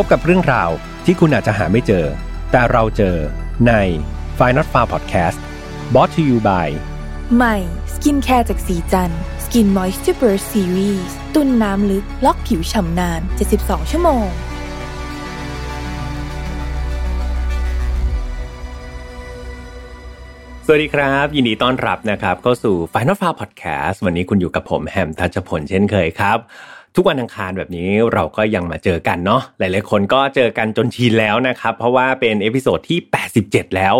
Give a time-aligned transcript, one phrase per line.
[0.00, 0.70] พบกับเรื่องราว
[1.04, 2.06] ที่คุณอาจจะหาไม่เจอ
[2.52, 3.16] แต่เราเจอ
[3.66, 3.72] ใน
[4.38, 5.38] f i n a l f a r Podcast
[5.92, 6.68] brought to you by
[7.36, 7.56] ใหม่
[7.94, 9.10] skincare จากศรีจัน
[9.44, 13.20] ทร์ Skin Moisture Burst ซีรีส์ตุนน้ำลึก ล็อกผิวฉ่ำนาน
[13.56, 14.28] 72 ชั่วโมง
[20.66, 26.38] สวัสดีครับ ยินดีต้อนรับนะครับ เข้าสู่ Final Far Podcast วันนี้คุณอยู่กับผมแฮมทัชพลเช่นเคยครับ
[26.96, 32.98] ทุกวันอังคารแบบนี้เราก็ยังมาเจอกันเนาะหลายๆคนก็เจอกันจนชินแล้วนะครับ เพราะว่าเป็น episode ที่
[33.38, 33.94] 87 แล้ว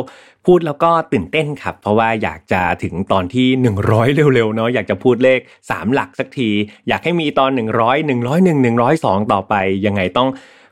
[0.47, 3.49] พูดแล้วก็ตื่นเต้นครับ เพราะว่าอยากจะถึงตอนที่
[3.83, 6.51] 100 เร็วๆเนาะอยากจะพูดเลข 3 หลักสักที
[6.89, 7.61] อยากให้มีตอน 100
[8.09, 9.55] 101 102 ต่อไป
[9.87, 10.29] ยังไงต้อง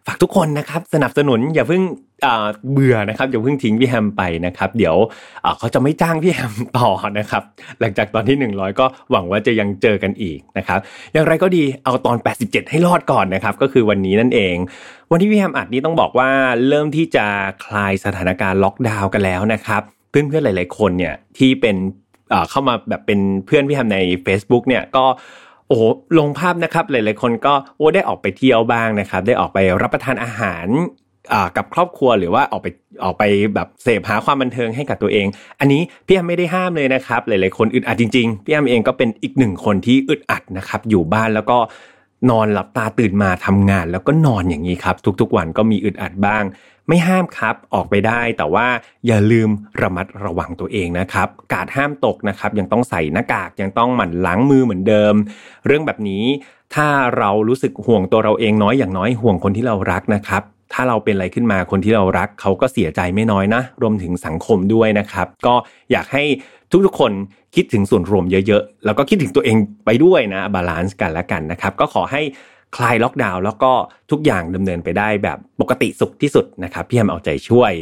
[0.07, 1.83] ฝากทุกคนนะครับสนับสนุนอย่าเพิ่ง
[2.73, 4.97] เบื่อนะครับอย่าเพิ่งทิ้งพี่แฮมไปนะครับ เดี๋ยว
[5.59, 7.43] เขาจะไม่จ้างพี่แฮมต่อนะครับ
[7.81, 10.79] หลังจากตอนที่ 100 ก็หวังว่าจะยังเจอกันอีกนะครับ
[11.13, 14.57] อย่างไรก็ดีเอาตอน 87 ให้รอดก่อนนะครับ ก็คือวันนี้นั่นเอง
[15.11, 16.31] วันที่พี่แฮมอัดนี้ต้องบอกว่า
[16.69, 17.27] เริ่มที่จะ
[17.65, 21.77] คลายสถานการณ์ล็อกดาวน์กันแล้วนะครับเพื่อนๆหลาย ๆ คนเนี่ยที่เป็น
[22.31, 25.05] เอ่อเข้ามาแบบเป็นเพื่อนพี่แฮมใน Facebook เนี่ยก็
[25.69, 25.83] โอ้โห
[26.19, 30.67] ลงภาพนะครับ หลาย ๆ คนก็โอ้ได้ออกไปเที่ยวบ้างนะครับ ได้ออกไปรับประทานอาหาร
[31.57, 32.69] กับครอบครัวหรือว่าออกไป
[33.05, 35.27] ออกไปแบบเสพหาความบันเทิงให้กับตัวเอง
[35.61, 41.59] อันนี้พี่แอมไม่ได้ห้ามเลยนะครับ หลาย ๆ คนอึดอัดจริง ๆ พี่แอมเองก็เป็นอีกหนึ่งคนที่อึดอัดนะครับ อยู่บ้านแล้วก็
[42.31, 46.45] นอนหลับตาตื่นมาทำงาน แล้วก็นอนอย่างนี้ครับ ทุก ๆ วันก็มีอึดอัดบ้าง
[46.89, 48.67] ไม่ห้ามครับออกไปได้ แต่ว่า
[49.07, 49.49] อย่าลืม
[49.83, 55.15] ระมัดระวังตัวเองนะครับ กาดห้ามตกนะครับ ยังต้องใส่หน้ากากยังต้องหมั่นล้างมือเหมือนเดิม
[55.67, 56.25] เรื่องแบบนี้
[56.75, 60.43] ถ้าเรารู้สึกห่วงตัวเราเองน้อยอย่างน้อยห่วงคนที่เรารักนะครับ
[60.73, 65.55] ถ้าเราเป็นอะไรขึ้นมาคนที่เรารักเขาก็เสียใจไม่น้อยนะ รวมถึงสังคมด้วยนะครับ ก็
[65.93, 66.25] อยากให้
[66.87, 67.13] ทุกๆคน
[67.55, 72.23] คิดถึงส่วนรวมเยอะๆ แล้วก็คิดถึงตัวเองไปด้วยนะ balance กันละกันนะครับ ก็ขอให้
[72.77, 73.73] คลายล็อกดาวน์แล้วก็
[74.11, 77.73] ทุกอย่างดำเนินไปได้แบบปกติสุขที่สุดนะครับพี่แฮมเอาใจช่วย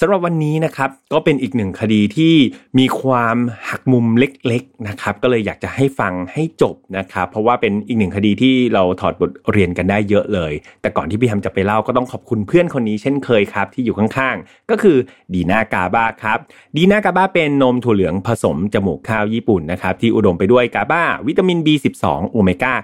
[0.00, 2.34] สำหรับวันนี้นะครับก็เป็นอีกหนึ่งคดีที่
[2.78, 3.36] มีความ
[3.70, 10.52] หักมุมเล็กๆนะครับก็เลยอยากจะให้ฟังให้จบนะครับเพราะว่าเป็นอีกหนึ่งคดีที่เราถอดบทเรียนกันได้เยอะเลย
[10.82, 14.96] แต่ก่อนที่พี่แฮมจะไปเล่าก็ต้องขอบคุณเพื่อนคนนี้เช่นเคยครับที่อยู่ข้างๆ ก็คือ
[15.34, 16.38] ดีนากาบาครับ
[16.76, 22.74] ดีนากาบาเป็นนมถั่วเหลืองผสมจมูกข้าวญี่ปุ่นนะครับที่อุดมไปด้วยกาบาวิตามิน B12 โอเมก้า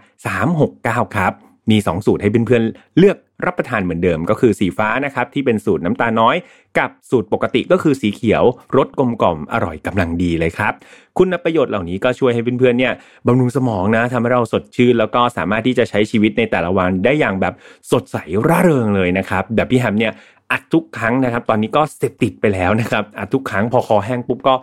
[1.09, 1.34] 369 ครับ
[1.71, 3.17] มี 2 สูตรให้เพื่อนๆเลือก
[3.47, 6.37] รับประทานเหมือนเดิมก็คือสีฟ้านะครับที่เป็นสูตรน้ำตาลน้อย
[6.79, 8.43] กับสูตรปกติก็คือสีเขียว
[8.77, 10.73] รสกลมกล่อมอร่อยกำลังดีเลยครับ
[11.19, 12.93] คุณประโยชน์เหล่านี้ก็ช่วยให้เพื่อนๆเนี่ย
[13.27, 17.55] บำรุงสมองนะทำให้เราสดชื่น แล้วก็สามารถที่จะใช้ชีวิตในแต่ละวันได้อย่างแบบ
[17.93, 18.17] สดใส
[18.49, 20.13] ร่าเริงเลยนะครับแบบพี่แฮมเนี่ย
[20.53, 24.55] อัดทุกครั้งนะครับ ตอนนี้ก็เสพติดไปแล้วนะครับอัดทุกครั้งพอคอแห้งปุ๊บก็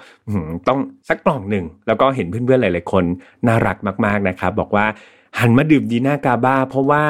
[0.68, 0.80] ต้อง
[1.10, 3.04] สักกล่องหนึ่งแล้วก็เห็นเพื่อนๆหลาย ๆ คน
[3.48, 4.86] น่ารักมากๆนะครับ บอกว่า
[5.40, 7.04] หันมาดื่มดีน่ากาบ้า เพราะว่า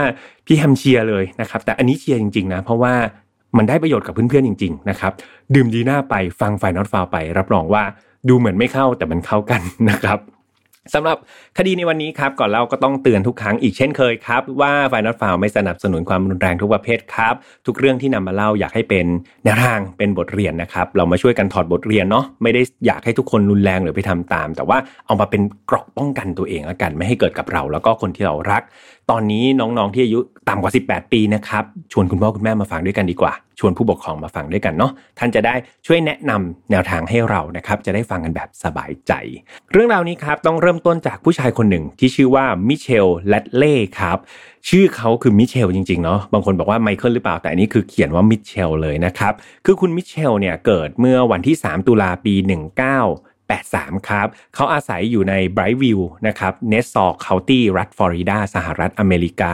[0.46, 2.94] พี่แฮมเชียร์เลยนะครับ แต่อันนี้เชียร์จริงๆนะ เพราะว่า
[3.58, 5.12] มันได้ประโยชน์กับเพื่อนๆจริง ๆ นะครับ
[5.56, 7.84] ดื่มดีน่าไปฟังไฟนอตฟาวไป รับรองว่า
[8.30, 10.20] ดูเหมือนไม่เข้าแต่มันเข้ากันนะครับ
[10.94, 11.18] สำหรับ
[11.58, 19.06] คดีในวันนี้ครับก่อนเราก็ต้องเตือนทุกครั้งอีกเช่นเคยครับ ว่าไฟนอตฟาวไม่สนับสนุนความรุนแรงทุกประเภทครับ ทุกเรื่องที่นำมาเล่าอยากให้เป็น
[19.46, 28.64] แนวทางเป็นบทเรียนนะครับ เรามาช่วยกันถอดบทเรียนเนาะไม่ได้อยากให้ทุกคนรุนแรงหรือไปทำตาม แต่ว่าเอามาเป็นเกราะป้องกันตัวเองละกัน ไม่ให้เกิดกับเรา แล้วก็คนที่เรารัก
[29.12, 30.20] ตอนนี้น้องๆที่อายุ
[30.50, 39.12] ต่ำกว่า 18 ปีนะครับ ชวนคุณพ่อคุณแม่มาฟังด้วยกันดีกว่า ชวนผู้ปกครองมาฟังด้วยกันเนาะท่านจะได้ช่วยแนะนำแนวทางให้เรานะครับจะได้ฟังกันแบบสบายใจ
[39.72, 44.18] เรื่องราวนี้ครับต้องเริ่มต้นจากผู้ชายคนหนึ่งที่ชื่อว่ามิเชลแลดเล่ครับ
[44.70, 49.34] ชื่อเขาคือมิเชลจริงๆเนาะบางคนบอกว่าไมเคิลหรือเปล่าแต่อันนี้คือเขียนว่ามิเชลเลยนะครับ
[49.66, 59.54] คือคุณมิเชลเนี่ยเกิดเมื่อวันที่ 3 ตุลาปี 19 83 ครับ เขาอาศัยอยู่ในไบรท์วิวนะครับเนสซอร์เคาน์ตี้รัฐฟลอริดา สหรัฐอเมริกา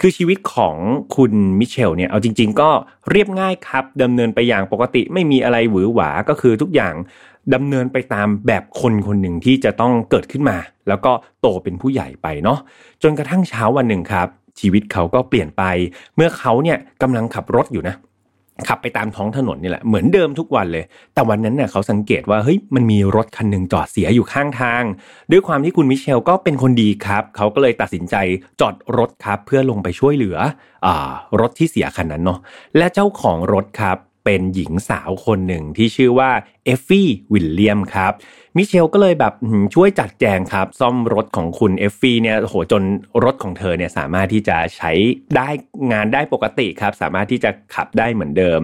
[0.00, 0.76] คือชีวิตของ
[1.16, 2.70] คุณมิเชลเนี่ย เอาจริง ๆ ก็
[3.10, 6.94] เรียบง่ายครับดำเนินไปอย่างปกติไม่มีอะไรหวือหวา ก็คือทุกอย่าง
[7.54, 10.56] ดำเนินไปตามแบบคนคนหนึ่งที่จะต้องเกิดขึ้นมา
[10.88, 12.58] แล้วก็โตเป็นผู้ใหญ่ไปเนาะ
[13.02, 14.28] จนกระทั่งเช้าวันหนึ่งครับ
[14.60, 15.62] ชีวิตเขาก็เปลี่ยนไป
[16.16, 17.94] เมื่อเขาเนี่ยกำลังขับรถอยู่นะ
[18.68, 20.84] ขับไปตามท้องถนนนี่แหละเหมือนเดิมทุกวันเลย
[21.14, 24.82] แต่วันนั้นเนี่ยเขาสังเกตว่าเฮ้ยมันมีรถคันหนึ่งจอดเสียอยู่ข้างทาง
[25.30, 28.14] ด้วยความที่คุณมิเชลก็เป็นคนดีครับ เขาก็เลยตัดสินใจ
[28.60, 30.36] จอดรถครับ เพื่อลงไปช่วยเหลือ
[30.86, 32.38] อารถที่เสียคันนั้นเนาะ
[32.76, 36.30] และเจ้าของรถครับ เป็นหญิงสาวคนหนึ่งที่ชื่อว่า
[36.64, 38.12] เอฟฟี่วิลเลียมครับ
[38.56, 39.34] มิเชลก็เลยแบบ
[39.74, 42.82] ช่วยจัดแจงครับ ซ่อมรถของคุณเอฟฟี่เนี่ยโหจน
[43.24, 44.92] รถของเธอเนี่ยสามารถที่จะใช้
[45.36, 45.48] ได้
[45.92, 48.60] งานได้ปกติครับ สามารถที่จะขับได้เหมือนเดิม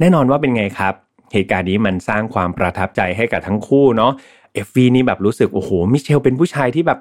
[0.00, 0.94] แน่นอนว่าเป็นไงครับ
[1.32, 4.12] เหตุการณ์นี้มันสร้างความประทับใจให้กับทั้งคู่เนาะ
[4.54, 6.98] เอฟฟี่นี่แบบรู้สึกโอ้โหมิเชลเป็นผู้ชายที่แบบ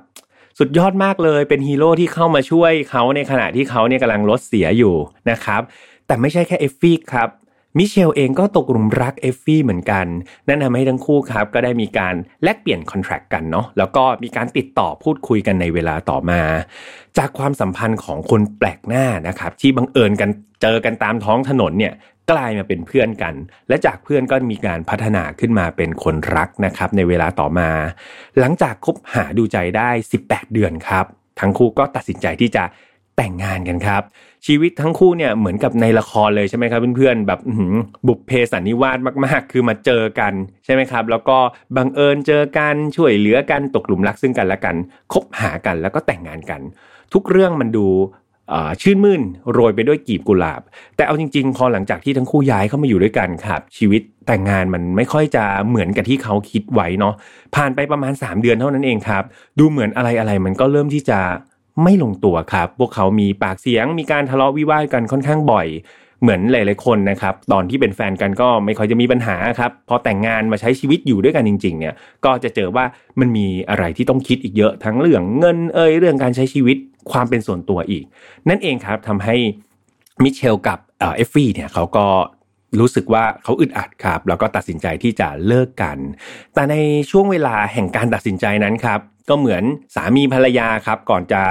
[0.59, 4.95] สุดยอดมากเลยเป็นฮีโร่ที่เข้ามาช่วยเขาในขณะที่เขาเนี่ยกำลังรถเสียอยู่
[5.31, 5.61] นะครับ
[6.07, 7.29] แต่ไม่ใช่แค่เอฟฟี่ครับ
[7.77, 10.05] มิเชลเองก็ตกหลุมรักเอฟฟี่เหมือนกัน
[10.47, 16.41] นั่นทำให้ทั้งคู่ครับก็ได้มีการแลกเปลี่ยน contact กันเนาะแล้วก็มีการติดต่อพูดคุยกันในเวลาต่อมา
[17.17, 20.29] จากความสัมพันธ์ของคนแปลกหน้านะครับที่บังเอิญกัน
[20.61, 21.93] เจอกันตามท้องถนนเนี่ย
[22.31, 23.33] กลายมาเป็นเพื่อนกัน
[23.69, 27.69] และจากเพื่อนก็มีการพัฒนาขึ้นมาเป็นคนรักนะครับในเวลาต่อมา
[28.39, 29.89] หลังจากคบหาดูใจได้
[30.23, 31.05] 18 เดือนครับ
[31.39, 32.63] ทั้งคู่ก็ตัดสินใจที่จะ
[33.17, 34.01] แต่งงานกันครับ
[34.45, 37.39] ชีวิตทั้งคู่เนี่ยเหมือนกับในละครเลยใช่ไหมครับเพื่อนๆแบบ
[38.07, 40.33] บุพเพสันนิวาสมาก ๆ คือมาเจอกัน
[40.65, 41.37] ใช่ไหมครับ แล้วก็
[41.77, 44.75] บังเอิญเจอกันช่วยเหลือกันตกหลุมรักซึ่งกันและกัน
[45.13, 46.61] คบหากันแล้วก็แต่งงานกัน
[47.13, 47.87] ทุกเรื่องมันดู
[48.81, 49.21] ชื่นมื่น
[49.51, 50.61] โรยไปด้วยกีบกุหลาบ
[50.95, 57.13] แต่เอาจริง ๆ พอหลังจากที่ทั้งคู่ย้ายเข้ามาอยู่ด้วยกันครับ ชีวิตแต่งงานมันไม่ค่อยจะเหมือนกับที่เขาคิดไว้เนาะ
[57.55, 59.23] ผ่านไปประมาณ 3 เดือนเท่านั้นเองครับ
[59.59, 61.19] ดูเหมือนอะไรอะไรมันก็เริ่มที่จะ
[61.83, 65.67] ไม่ลงตัวครับ พวกเขามีปากเสียง มีการทะเลาะวิวาทกันค่อนข้างบ่อย
[66.21, 71.93] เหมือนหลาย ๆ คนนะครับ ตอนที่เป็นแฟนกันก็ไม่ค่อยจะมีปัญหาครับ พอแต่งงานมาใช้ชีวิตอยู่ด้วยกันจริง ๆ เนี่ย
[72.25, 72.85] ก็จะเจอว่า
[73.19, 76.77] มันมีอะไรที่ต้องคิดอีกเยอะ ทั้งเรื่องเงินเอ่ยเรื่องการใช้ชีวิต
[77.11, 78.03] ความเป็นส่วนตัวอีก
[78.49, 79.35] นั่นเองครับทำให้
[80.23, 82.07] มิเชลกับเอฟฟี่เนี่ยเขาก็
[82.79, 85.97] รู้สึกว่าเขาอึดอัดครับ แล้วก็ตัดสินใจที่จะเลิกกัน
[86.53, 86.75] แต่ใน
[87.11, 88.99] ช่วงเวลาแห่งการตัดสินใจนั้นครับ
[89.29, 89.63] ก็เหมือน
[89.95, 91.41] สามีภรรยาครับ ก่อนจะ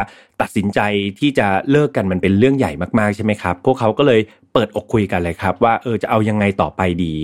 [0.40, 0.80] ตัดสินใจ
[1.20, 4.20] ที่จะเลิกกันมันเป็นเรื่องใหญ่มากๆใช่ไหมครับ พวกเขาก็เลย
[4.52, 7.14] เปิดอกคุยกันเลยครับ ว่าเออจะเอายังไงต่อไปดี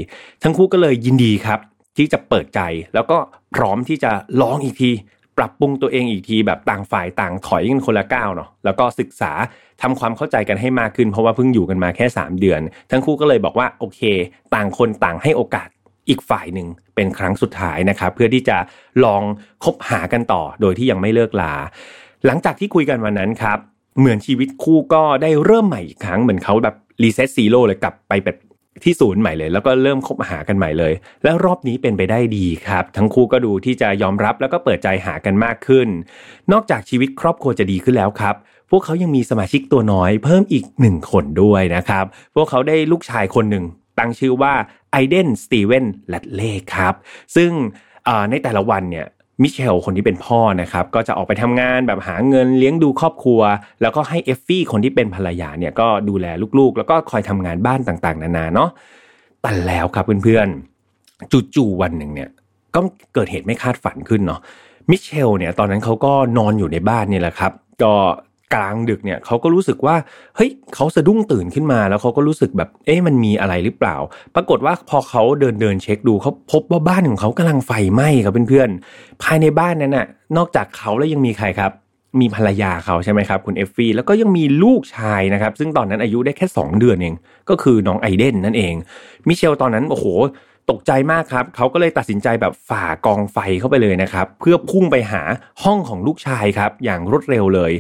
[0.43, 1.61] ทั้งคู่ก็เลยยินดีครับ
[1.97, 2.61] ที่จะเปิดใจ
[2.95, 3.19] แล้วก็
[3.55, 4.11] พร้อมที่จะ
[4.43, 4.91] ลองอีกที
[5.39, 9.33] ปรับปรุงตัวเองอีกทีแบบต่างฝ่ายต่างถอยกันคนละก้าวเนาะแล้วก็ศึกษา
[9.83, 12.61] ทำความเข้าใจกันให้มากขึ้นเพราะว่าเพิ่งอยู่กันมาแค่ 3 เดือน
[12.91, 14.01] ทั้งคู่ก็เลยบอกว่าโอเค
[14.55, 15.69] ต่างคนต่างให้โอกาส
[16.09, 18.57] อีกฝ่ายหนึ่งเป็นครั้งสุดท้ายนะครับเพื่อที่จะ
[19.05, 19.23] ลอง
[19.65, 21.55] คบหากันต่อโดยที่ยังไม่เลิกลา
[22.27, 23.59] หลังจากที่คุยกันวันนั้นครับ
[23.99, 28.37] เหมือนชีวิตคู่ก็ได้เริ่มใหม่อีกครั้งเหมือนเขาแบบreset zero เลยกลับไปแบบ
[28.85, 30.93] ที่ศูนย์ใหม่เลย แล้วก็เริ่มคบหากันใหม่เลย
[31.25, 35.89] แล้วรอบนี้เป็นไปได้ดีครับ ทั้งคู่ก็ดูที่จะยอมรับแล้วก็เปิดใจหากันมากขึ้น
[36.53, 38.35] นอกจากชีวิตครอบครัวจะดีขึ้นแล้วครับ
[38.71, 42.05] พวกเขายังมีสมาชิกตัวน้อยเพิ่มอีกหนึ่งคนด้วยนะครับ
[42.35, 43.65] พวกเขาได้ลูกชายคนหนึ่ง
[44.01, 44.53] ตั้งชื่อว่า
[44.93, 46.95] ไอเดนสตีเวนแลดเล่ครับ
[47.37, 47.51] ซึ่ง
[48.31, 49.07] ในแต่ละวันเนี่ย
[49.43, 53.41] มิเชลคนที่เป็นพ่อนะครับก็จะออกไปทำงานแบบหาเงินเลี้ยงดูครอบครัว
[53.81, 56.27] แล้วก็ให้เอฟฟี่คนที่เป็นภรรยาเนี่ยก็ดูแล
[56.59, 58.71] ลูกๆ แล้วก็คอยทำงานบ้านต่างๆ นานาเนาะ
[59.43, 62.31] แต่แล้วครับเพื่อนๆจู่ๆวันหนึ่งเนี่ย
[62.75, 62.81] ก็
[63.15, 64.41] เกิดเหตุไม่คาดฝันขึ้นเนาะ
[64.91, 67.53] มิเชลเนี่ยตอนนั้นเขาก็นอนอยู่ในบ้านนี่แหละครับ
[67.83, 67.95] ก็
[68.55, 69.97] กลางดึกเนี่ยเขาก็รู้สึกว่า
[70.37, 73.97] เฮ้ยเขาสะดุ้งตื่นขึ้นมา แล้วเขาก็รู้สึกแบบ เอ๊ะมันมีอะไรหรือเปล่า
[74.35, 80.07] ปรากฏว่าพอเขาเดินเดินเช็คดูเขาพบว่าบ้านของเขากำลังไฟไหม้ครับเพื่อนๆภายในบ้านนั้นน่ะ
[80.37, 81.73] นอกจากเขาแล้วยังมีใครครับ
[82.21, 87.15] มีภรรยาเขาใช่ไหมครับ คุณเอฟฟี่แล้วก็ยังมีลูกชายนะครับ ซึ่งตอนนั้นอายุได้แค่ 2 เดือนเอง
[87.51, 88.75] ก็คือน้องไอเดนนั่นเอง
[89.27, 90.07] มิเชลตอนนั้นโอ้โห
[90.71, 95.23] ตกใจมากครับ เขาก็เลยตัดสินใจแบบฝ่ากองไฟเข้าไปเลยนะครับ เพื่อพุ่งไปหา
[95.65, 97.73] ห้องของลูกชายครับ อย่างรวดเร็วเลย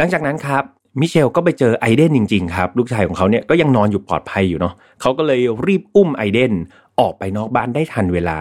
[0.00, 0.64] หลังจากนั้นครับ
[1.00, 6.52] มิเชลก็ไปเจอไอเดนจริงๆครับ ลูกชายของเขาเนี่ยก็ยังนอนอยู่ปลอดภัยอยู่เนาะเขาก็เลยรีบอุ้มไอเดน
[7.00, 8.38] ออกไปนอกบ้านได้ทันเวลา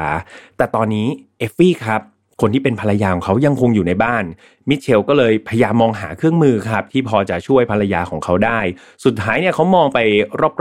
[0.58, 1.08] แต่ตอนนี้
[1.40, 2.02] เอฟฟี่ครับ
[2.42, 4.24] คนที่เป็นภรรยาของเขายังคงอยู่ในบ้าน
[4.70, 8.60] มิเชลก็เลยพยายามมองหาเครื่องมือครับ ที่พอจะช่วยภรรยาของเขาได้
[9.06, 10.00] สุดท้ายเนี่ยเขามองไป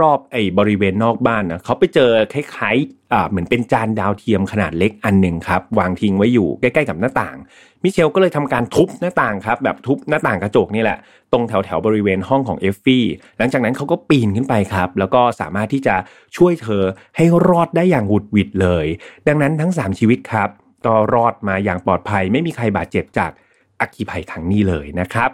[0.01, 7.37] รอบๆไอ้บริเวณนอกบ้านนะเขาไปเจอคล้ายๆอ่าเหมือนเป็นจานดาวเทียมขนาดเล็กอันหนึ่งครับวางทิ้งไว้อยู่ใกล้ๆกับหน้าต่าง
[7.83, 10.97] มิเชลก็เลยทำการทุบหน้าต่างครับแบบทุบหน้าต่างกระจกนี่แหละ
[11.31, 13.05] ตรงแถวๆบริเวณห้องของเอฟฟี่
[13.37, 15.95] หลังจากนั้นเขาก็ปีนขึ้นไปครับ แล้วก็สามารถที่จะ
[16.37, 16.83] ช่วยเธอ
[17.15, 18.85] ให้รอดได้อย่างหวุดหวิดเลย
[19.27, 20.49] ดังนั้นทั้ง 3 ชีวิตครับ
[20.85, 23.31] ก็รอดมาอย่างปลอดภัย ไม่มีใครบาดเจ็บจาก
[23.79, 25.29] อัคคีภัยครั้งนี้เลยนะครับ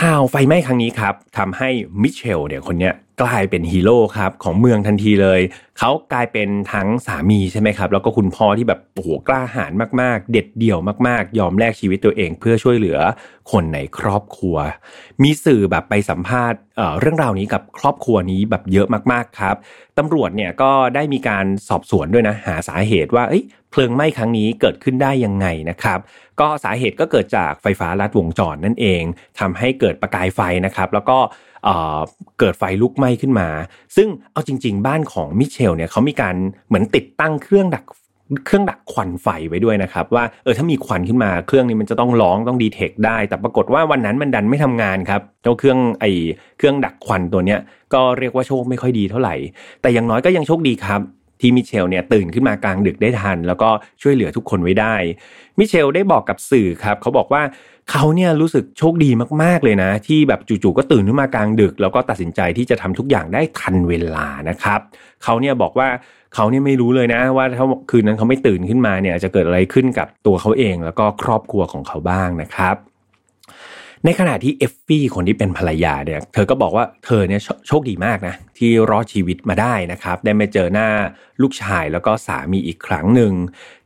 [0.00, 1.68] ข่าวไฟไหม้ครั้งนี้ครับทำให้
[2.02, 5.40] มิเชลเนี่ยคนเนี้ย กลายเป็นฮีโร่ครับของเมืองทันทีเลย
[5.78, 12.98] เขากลายเป็นทั้งสามีใช่ไหมครับ แล้วก็คุณพ่อที่แบบโอ้โหกล้าหาญมากๆ เด็ดเดี่ยวมากๆ ยอมแลกชีวิตตัวเองเพื่อช่วยเหลือ
[13.52, 14.56] คนในครอบครัว
[15.22, 16.58] มีสื่อแบบไปสัมภาษณ์
[17.00, 19.56] เรื่องราวนี้กับครอบครัวนี้แบบเยอะมากๆครับ
[19.98, 23.24] ตำรวจเนี่ยก็ได้มีการสอบสวนด้วยนะหาสาเหตุว่า
[23.70, 25.98] เพลิงไหม้ครั้งนี้เกิดขึ้นได้ยังไงนะครับ
[26.40, 29.02] ก็สาเหตุก็เกิดจากไฟฟ้าลัดวงจรนั่นเอง
[29.40, 31.18] ทำให้เกิดประกายไฟนะครับ แล้วก็
[32.38, 33.48] เกิดไฟลุกไหม้ขึ้นมา
[33.96, 36.34] ซึ่งเอาจริง ๆ บ้านของมิเชลเนี่ยเขามีการ
[36.68, 37.84] เหมือนติดตั้งเครื่องดัก
[38.46, 46.04] เครื่องดักควันไฟไว้ด้วยนะครับ ว่าเออถ้ามีควันขึ้นมาเครื่องนี้มันจะต้องร้องต้องดีเทคได้ แต่ปรากฏว่าวันนั้นมันดันไม่ทำงานครับเจ้าเครื่องไอ
[46.58, 47.60] เครื่องดักควันตัวเนี้ย
[47.94, 49.34] ก็เรียกว่าโชคไม่ค่อยดีเท่าไหร่
[49.82, 51.00] แต่อย่างน้อยก็ยังโชคดีครับ
[51.40, 53.70] ที่มิเชลเนี่ยตื่นขึ้นมากลางดึกได้ทัน แล้วก็
[54.02, 54.94] ช่วยเหลือทุกคนไว้ได้
[55.58, 57.42] มิเชลได้บอกกับสื่อครับ เขาบอกว่า
[57.90, 59.10] เขาเนี่ยรู้สึกโชคดี
[59.42, 64.80] มากๆเลยนะ ที่แบบจู่ๆก็ตื่นขึ้นมากลางดึก แล้วก็ตัดสินใจที่จะทำทุกอย่างได้ทันเวลานะครับ
[65.24, 65.88] เขาเนี่ยบอกว่า
[66.34, 72.76] เขาเนี่ยไม่รู้เลยนะ ว่าถ้าคืนนั้นเขาไม่ตื่นขึ้นมาเนี่ยจะเกิดอะไรขึ้นกับตัวเขาเอง แล้วก็ครอบครัวของเขาบ้างนะครับ
[74.04, 80.88] ในขณะที่เอฟฟี่คนที่เป็นภรรยาเนี่ย เธอก็บอกว่าเธอเนี่ยโชคดีมากนะ ที่รอดชีวิตมาได้นะครับ ได้มาเจอหน้า
[81.42, 83.32] ลูกชายแล้วก็สามีอีกครั้งหนึ่ง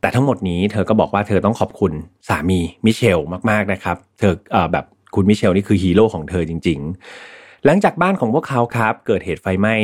[0.01, 1.93] แต่ทั้งหมดนี้เธอก็บอกว่าเธอต้องขอบคุณ
[2.29, 3.19] สามีมิเชล
[3.49, 6.79] มากๆนะครับ เธอเอแบบคุณมิเชลนี่คือฮีโร่ของเธอจริง
[7.23, 9.75] ๆ หลังจากบ้านของพวกเขาครับ เกิดเหตุไฟไหม้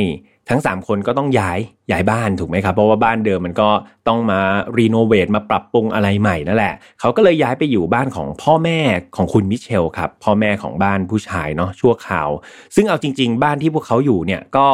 [0.50, 1.58] ทั้ง 3 คนก็ต้องย้าย
[1.90, 3.68] ย้ายบ้านถูกไหมครับ เพราะว่าบ้านเดิมมันก็
[4.08, 4.40] ต้องมา
[4.78, 8.78] renovate มาปรับปรุงอะไรใหม่นั่นแหละเขาก็เลยย้ายไปอยู่บ้านของพ่อแม่
[9.16, 12.28] ของคุณมิเชลครับพ่อแม่ของบ้านผู้ชายเนาะชั่วคราว
[12.74, 14.68] ซึ่งเอาจริง ๆ บ้านที่พวกเขาอยู่เนี่ยก็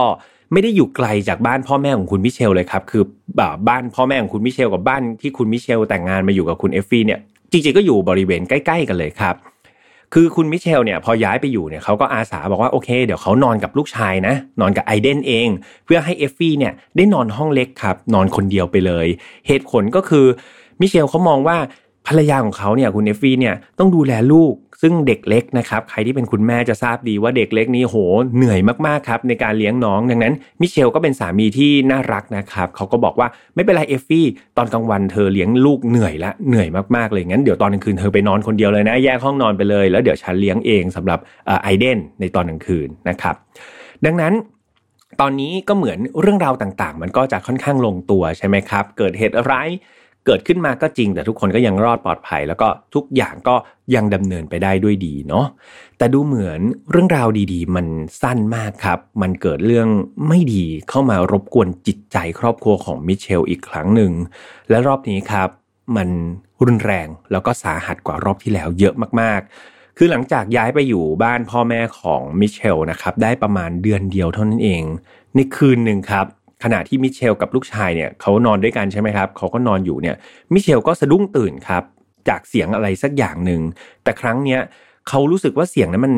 [0.52, 3.02] ไม่ได้อยู่ไกลจากบ้านพ่อแม่ของคุณมิเชลเลยครับ คือ
[3.68, 7.20] บ้านพ่อแม่ของคุณมิเชลกับบ้านที่คุณมิเชลแต่งงานมาอยู่กับคุณเอฟฟี่เนี่ย
[7.52, 9.34] จริงๆก็อยู่บริเวณใกล้ ๆ กันเลยครับ
[10.14, 15.48] คือคุณมิเชลเนี่ยพอย้ายไปอยู่เนี่ยเขาก็อาสาบอกว่าโอเคเดี๋ยวเขานอนกับลูกชายนะ นอนกับไอเดนเอง
[15.84, 19.06] เพื่อให้เอฟฟี่เนี่ยได้นอนห้องเล็กครับ นอนคนเดียวไปเลย
[19.46, 20.26] เหตุผลก็คือ
[20.80, 21.56] มิเชลเขามองว่า
[22.06, 27.96] ภรรยาของเขาเนี่ยคุณเอฟฟี่เนี่ยต้องดูแลลูก ซึ่งเด็กเล็กนะครับใครที่เป็นคุณแม่จะทราบดีว่าเด็กเล็กนี้โห
[28.36, 41.18] เหนื่อยมากๆครับในการเลี้ยงน้องดังนั้นมิเชลก็เป็นสามีที่น่ารักนะครับเขาก็บอกว่าไม่เป็นไรเอฟฟี่ตอนกลางวันเธอเลี้ยงลูกเหนื่อยละเหนื่อยมากๆเลยงั้นเดี๋ยวตอนกลางคืนเธอไปนอนคนเดียวเลยนะแยกห้องนอนไปเลย แล้วเดี๋ยวฉันเลี้ยงเองสำหรับ
[41.62, 43.34] ไอเดนในตอนกลางคืนนะครับ
[44.06, 44.32] ดังนั้น
[45.20, 49.68] ตอนนี้ก็เหมือนเรื่องราวต่างๆ มันก็จะค่อนข้างลงตัวใช่ไหมครับ เกิดเหตุร้าย
[50.30, 53.54] เกิดขึ้นมาก็จริง แต่ทุกคนก็ยังรอดปลอดภัย แล้วก็ทุกอย่างก็
[53.94, 55.46] ยังดำเนินไปได้ด้วยดีเนาะ
[55.98, 57.86] แต่ดูเหมือนเรื่องราวดีๆ มัน
[58.22, 59.88] สั้นมากครับ มันเกิดเรื่อง
[60.28, 64.12] ไม่ดีเข้ามารบกวนจิตใจครอบครัวของมิเชลอีกครั้งหนึ่ง
[64.70, 65.48] และรอบนี้ครับ
[65.96, 66.08] มัน
[66.64, 74.82] รุนแรงแล้วก็สาหัสกว่ารอบที่แล้วเยอะมากๆ คือหลังจากย้ายไปอยู่บ้านพ่อแม่ของมิเชลนะครับได้ประมาณเดือนเดียวเท่านั้นเอง
[75.34, 76.26] ในคืนหนึ่งครับ
[76.64, 80.16] ขณะที่มิเชลกับลูกชายเนี่ยเขานอนด้วยกันใช่ไหมครับเขาก็นอนอยู่เนี่ย
[80.52, 81.82] มิเชลก็สะดุ้งตื่นครับ
[82.28, 83.60] จากเสียงอะไรสักอย่างหนึ่ง
[84.02, 84.60] แต่ครั้งเนี้ย
[85.08, 86.14] เขารู้สึกว่าเสียงนั้นมัน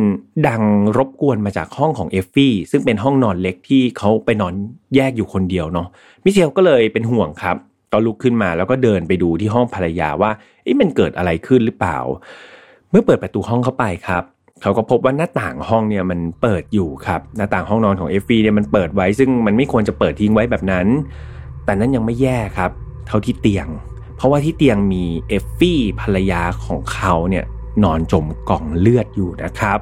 [0.49, 0.63] ดัง
[0.99, 4.55] รบกวนมาจากห้องของเอฟฟี่ซึ่งเป็นห้องนอนเล็กที่เขาไปนอน
[4.97, 5.89] แยกอยู่คนเดียวเนาะ
[6.25, 7.57] มิเชลก็เลยเป็นห่วงครับ
[7.93, 10.31] ก็ลุกขึ้นมาแล้วก็เดินไปดูที่ห้องภรรยาว่า
[10.65, 11.99] เอ๊ะมันเกิดอะไรขึ้นหรือเปล่า
[12.91, 14.23] เมื่อเปิดประตูห้องเข้าไปครับ
[14.63, 20.87] เขาก็พบว่าหน้าต่างห้องเนี่ยมันเปิดอยู่ครับหน้าต่างห้องนอนของเอฟฟี่เนี่ยมันเปิดไว้ซึ่งมันไม่ควรจะเปิดทิ้งไว้แบบนั้น
[21.65, 22.71] แต่นั้นยังไม่แย่ครับ
[23.07, 23.67] เท่าที่เตียง
[24.17, 27.45] เพราะว่าที่เตียงมีเอฟฟี่ภรรยาของเขาเนี่ย
[27.85, 29.79] นอนจมกล่องเลือดอยู่นะครับ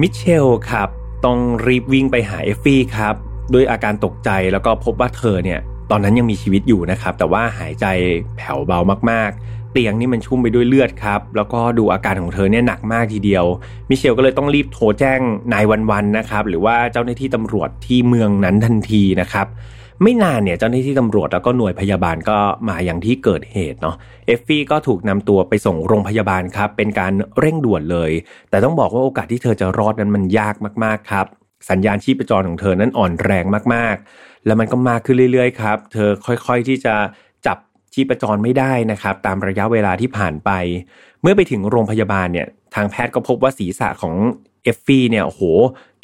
[0.00, 0.88] มิเชลครับ
[1.24, 3.14] ต้องรีบวิ่งไปหาเอฟฟี่ครับ
[3.54, 7.86] ด้วยอาการตกใจแล้วก็พบว่าเธอเนี่ยตอนนั้นยังมีชีวิตอยู่นะครับ แต่ว่าหายใจ
[8.36, 9.30] แผ่วเบามาก
[9.74, 13.44] เตียงนี่มันชุ่มไปด้วยเลือดครับ แล้วก็ดูอาการของเธอเนี่ยหนักมากทีเดียว
[13.88, 15.20] มิเชลก็เลยต้องรีบโทรแจ้ง
[15.52, 19.46] นายวันๆนะครับ หรือว่าเจ้าหน้าที่ตำรวจที่เมืองนั้นทันทีนะครับ
[20.02, 22.38] ไม่นานเนี่ยเจ้าหน้าที่ตำรวจแล้วก็หน่วยพยาบาลก็
[22.68, 28.10] มาอย่างที่เกิดเหตุเนาะเอฟฟี่ก็ถูกนำตัวไปส่งโรงพยาบาลครับ เป็นการเร่งด่วนเลย
[28.50, 30.54] แต่ต้องบอกว่าโอกาสที่เธอจะรอดนั้นมันยาก
[30.84, 31.26] มากๆครับ
[31.70, 36.94] สัญญาณชีพจรของเธอนั้นอ่อนแรงมากๆ แล้วมันก็มากขึ้นเรื่อยๆครับ เธอค่อยๆที่จะ
[37.94, 40.50] ชีพจรไม่ได้นะครับ ตามระยะเวลาที่ผ่านไป
[41.22, 44.14] เมื่อไปถึงโรงพยาบาลเนี่ย ทางแพทย์ก็พบว่าศีรษะของ
[44.64, 45.42] เอฟฟี่เนี่ยโห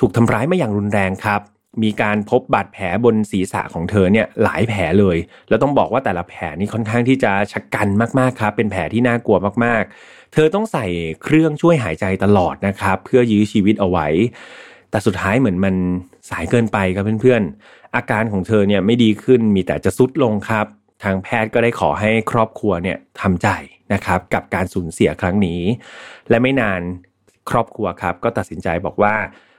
[0.01, 1.41] ถูกทำร้ายมาอย่างรุนแรงครับ
[1.83, 5.17] มีการพบบาดแผลบนศีรษะของเธอเนี่ยหลายแผลเลย
[5.49, 10.87] แล้วต้องบอกว่าแต่ละแผลนี่ค่อนข้างที่จะชะกันมากๆครับเป็นแผลที่น่ากลัวมากๆ เธอต้องใส่
[11.23, 14.07] เครื่องช่วยหายใจตลอดนะครับ เพื่อยื้อชีวิตเอาไว้
[14.91, 15.75] แต่สุดท้ายเหมือนมัน
[16.31, 20.67] สายเกินไปครับเพื่อนๆอาการของเธอเนี่ยไม่ดีขึ้นมีแต่จะซุดลงครับ
[21.03, 23.49] ทางแพทย์ก็ได้ขอให้ครอบครัวเนี่ยทำใจ
[23.93, 25.61] นะครับกับการสูญเสียครั้งนี้
[26.29, 26.81] และไม่นาน
[27.51, 29.15] ครอบครัวครับก็ตัดสินใจบอกว่า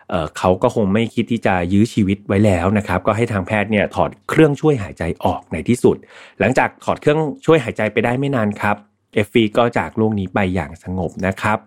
[0.10, 5.98] เเขาก็คงไม่คิดที่จะยื้อชีวิตไว้แล้วนะครับ ก็ให้ทางแพทย์เนี่ยถอดเครื่องช่วยหายใจออกในที่สุด
[6.40, 8.76] หลังจากถอดเครื่องช่วยหายใจไปได้ไม่นานครับ
[9.16, 11.58] เอฟฟีก็จากโลกนี้ไปอย่างสงบนะครับ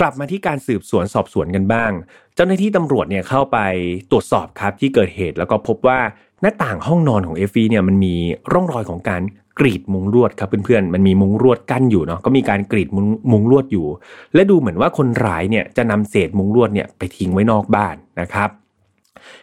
[0.00, 1.90] กลับมาที่การสืบสวนสอบสวนกันบ้าง
[2.38, 3.58] เจ้าหน้าที่ตำรวจเนี่ยเข้าไป
[4.10, 5.98] ตรวจสอบครับที่เกิดเหตุแล้วก็พบว่า
[6.40, 8.14] หน้าต่างห้องนอนของเอฟฟีเนี่ยมันมี
[8.52, 9.22] ร่องรอยของการ
[9.58, 12.88] กรีดมุงลวดครับเพื่อนๆ มันมีมุงลวดกั้นอยู่เนาะก็มีการกรีด
[13.32, 13.86] มุงลวดอยู่
[14.34, 18.50] และดูเหมือนว่าคนร้ายเนี่ยจะนำเศษมุงลวดเนี่ยไปทิ้งไว้นอกบ้านนะครับ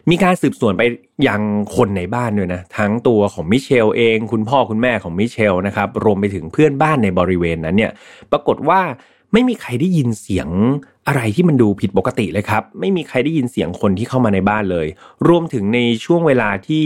[0.10, 0.82] มีการสืบสวนไป
[1.28, 1.42] ยัง
[1.76, 7.92] คนในบ้านด้วยนะ ทั้งตัวของมิเชลเอง คุณพ่อคุณแม่ของมิเชลนะครับรวมไปถึงเพื่อนบ้านในบริเวณนั้นเนี่ย
[8.32, 8.82] ปรากฏว่า
[9.34, 10.50] ไม่มีใครได้ยินเสียง
[11.08, 14.88] อะไรที่มันดูผิดปกติเลยครับ ไม่มีใครได้ยินเสียงคนที่เข้ามาในบ้านเลย
[15.28, 16.86] รวมถึงในช่วงเวลาที่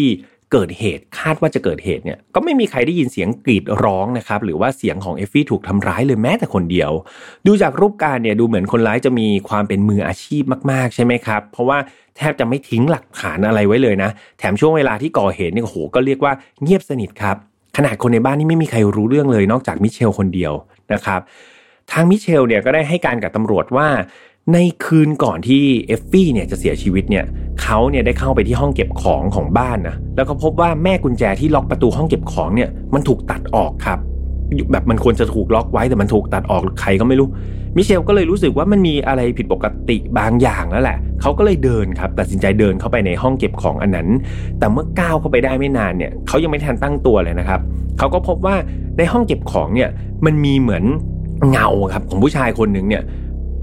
[0.51, 6.91] เกิดเหตุคาดว่าจะเกิดเหตุเนี่ยก็ไม่มีใครได้ยินเสียงกรีดร้องนะครับหรือว่าเสียงของเอฟฟี่ถูกทำร้ายเลยแม้แต่คนเดียว
[7.47, 11.77] ดูจากรูปการเนี่ยดูเหมือนคนร้ายจะมีความเป็นมืออาชีพมาก ๆ ใช่ไหมครับเพราะว่า
[12.17, 14.09] แทบจะไม่ทิ้งหลักฐานอะไรไว้เลยนะ
[14.39, 16.33] แถมช่วงเวลาที่ก่อเหตุเนี่ยโอ้โหก็เรียกว่า
[16.63, 17.37] เงียบสนิทครับ
[17.77, 20.53] ขนาดคนในบ้านนี่ไม่มีใครรู้เรื่องเลยนอกจากมิเชลคนเดียว
[20.93, 21.21] นะครับ
[21.91, 23.87] ทางมิเชลเนี่ยก็ได้ให้การกับตำรวจว่า
[24.53, 27.25] ในคืนก่อนที่เอฟฟี่เนี่ยจะเสียชีวิตเนี่ย
[27.61, 33.99] เขาเนี่ยได้เข้าไปที่ห้องเก็บของของบ้านนะแล้วก็พบว่าแม่กุญแจที่ล็อกประตูห้องเก็บของเนี่ยมันถูกตัดออกครับ
[34.71, 37.27] แบบมันควรจะถูกล็อกไว้แต่มันถูกตัดออกใครก็ไม่รู้
[37.75, 44.07] มิเชลก็เลยรู้สึกว่ามันมีอะไรผิดปกติบางอย่างแล้วแหละ เขาก็เลยเดินครับ ตัดสินใจเดินเข้าไปในห้องเก็บของอันนั้น
[44.59, 47.59] แต่เมื่อก้าวเข้าไปได้ไม่นานเนี่ยเขายังไม่ทันตั้งตัวเลยนะครับ
[47.97, 48.55] เขาก็พบว่า
[48.97, 49.89] ในห้องเก็บของเนี่ย
[50.25, 50.83] มันมีเหมือน
[51.49, 53.03] เงาครับของผู้ชายคนหนึ่งเนี่ย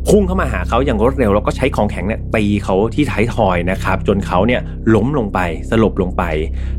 [0.08, 4.60] พุ่งเข้ามาหาเขาอย่างรวดเร็วแล้วก็ใช้ของแข็งเนี่ยตีเขาที่ท้ายทอยนะครับจนเขาเนี่ย
[4.94, 5.40] ล้มลงไป
[5.70, 6.22] สลบลงไป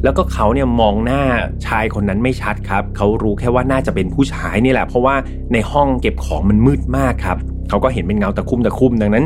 [0.04, 1.22] แล้วก็เขาเนี่ยมองหน้า
[1.66, 5.16] ชายคนนั้นไม่ชัดครับเขารู้แค่ว่าน่าจะเป็นผู้ชายนี่แหละ เพราะว่า
[5.54, 7.38] ในห้องเก็บของมันมืดมากครับ
[7.70, 9.26] เขาก็เห็นเป็นเงาตะคุ่มตะคุ่มดังนั้น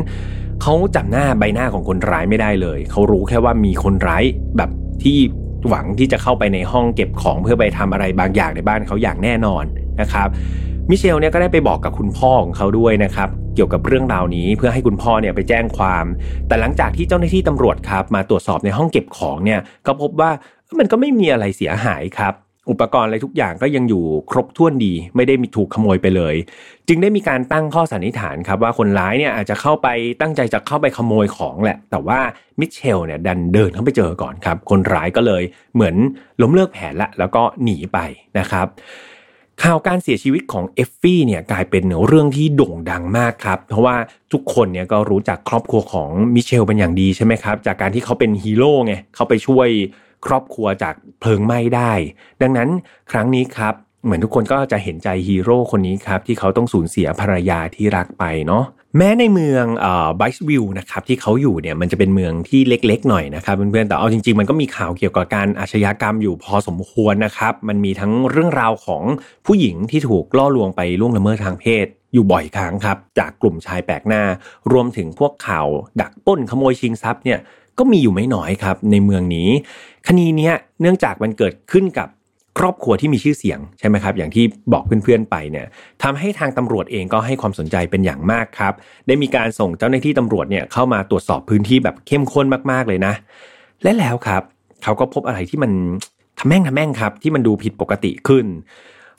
[0.62, 4.24] เขาจำหน้าใบหน้าของคนร้ายไม่ได้เลยเขารู้แค่ว่ามีคนร้าย
[4.56, 4.70] แบบ
[5.02, 5.18] ที่
[5.68, 9.64] หวังที่จะเข้าไปในห้องเก็บของเพื่อไปทำอะไรบางอย่างในบ้านเขาอย่างแน่นอน
[10.00, 10.28] นะครับ
[10.90, 16.04] มิเชลเนี่ยก็ได้ไปบอกกับคุณพ่อของเขาด้วยนะครับ เกี่ยวกับเรื่องราวนี้เพื่อให้คุณพ่อเนี่ยไปแจ้งความ
[16.48, 20.30] แต่หลังจากที่เจ้าหน้าที่ตำรวจครับมาตรวจสอบในห้องเก็บของเนี่ยก็พบว่า
[20.78, 22.34] มันก็ไม่มีอะไรเสียหายครับ
[22.70, 26.34] อุปกรณ์อะไรทุกอย่างก็ยังอยู่ครบถ้วนดี ไม่ได้มีถูกขโมยไปเลย
[26.88, 29.88] จึงได้มีการตั้งข้อสันนิษฐานครับว่าคนร้ายเนี่ยอาจจะเข้าไป
[30.20, 32.20] ตั้งใจจะเข้าไปขโมยของแหละ แต่ว่า
[32.60, 35.42] มิเชลเนี่ยดันเดินเข้าไปเจอก่อนครับ คนร้ายก็เลย
[35.74, 35.94] เหมือน
[36.42, 37.98] ล้มเลิกแผนละแล้วก็หนีไป
[38.38, 38.66] นะครับ
[39.62, 43.96] ข่าวการเสียชีวิตของเอฟฟี่เนี่ยกลายเป็นเรื่องที่โด่งดังมากครับ เพราะว่า
[44.32, 49.68] ทุกคนเนี่ยก็รู้จักครอบครัวของมิเชลเป็นอย่างดีใช่ไหมครับ จากการที่เขาเป็นฮีโร่ไงเขาไปช่วย
[50.26, 51.92] ครอบครัวจากเพลิงไหม้ได้
[52.42, 52.68] ดังนั้น
[53.10, 58.64] ครั้งนี้ครับ เหมือนทุกคนก็จะเห็นใจฮีโร่คนนี้ครับ ที่เขาต้องสูญเสียภรรยาที่รักไปเนาะ
[58.96, 69.02] แม้ในเมืองเอ่อไบส์วิลนะครับที่เขาอยู่เนี่ยมันจะเป็นเมืองที่เล็กๆหน่อยนะครับเพื่อนๆแต่เอาจริงๆ มันก็มีข่าวเกี่ยวกับการอาชญากรรมอยู่พอสมควรนะครับมันมีทั้งเรื่องราวของ
[69.46, 74.22] ผู้หญิงที่ถูกล่อลวงไปล่วงละเมิดทางเพศอยู่บ่อยครั้งครับ จากกลุ่มชายแปลกหน้า
[74.72, 75.66] รวมถึงพวกข่าว
[76.00, 77.38] ดักป้นขโมยชิงทรัพย์เนี่ย
[77.78, 79.48] ก็มีอยู่ไม่น้อยครับในเมืองนี้
[80.06, 80.50] คดีนี้
[80.80, 82.08] เนื่องจากมันเกิดขึ้นกับ
[82.58, 85.66] ครอบครัวที่มีชื่อเสียงใช่ไหมครับ อย่างที่บอกเพื่อนๆไปเนี่ย
[86.02, 88.74] ทำให้ทางตำรวจเองก็ให้ความสนใจเป็นอย่างมากครับ
[89.06, 93.14] ได้มีการส่งเจ้าหน้าที่ตำรวจเนี่ยเข้ามาตรวจสอบพื้นที่แบบเข้มข้นมากๆเลยนะ
[93.82, 94.42] และแล้วครับ
[94.82, 95.72] เขาก็พบอะไรที่มัน
[96.38, 98.46] ทำแม่งทำแม่งครับ ที่มันดูผิดปกติขึ้น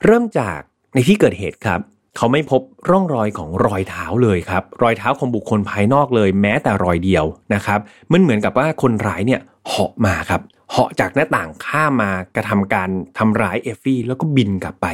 [0.06, 0.60] เริ่มจาก
[0.94, 1.80] ในที่เกิดเหตุครับ
[2.18, 7.80] เขาไม่พบร่องรอยของรอยเท้าเลยครับ รอยเท้าของบุคคลภายนอกเลย แม้แต่รอยเดียวนะครับ
[8.12, 14.88] มันเหมือนกับว่าคนร้ายเนี่ยเหาะมาครับ เหาะจากหน้าต่างข้ามมากระทำการทำร้ายเอฟฟี่แล้วก็บินกลับไป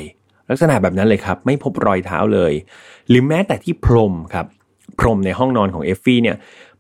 [0.50, 2.54] ลักษณะแบบนั้นเลยครับ ไม่พบรอยเท้าเลย
[3.10, 4.46] หรือแม้แต่ที่พรมครับ
[5.00, 6.38] พรมในห้องนอนของเอฟฟี่เนี่ย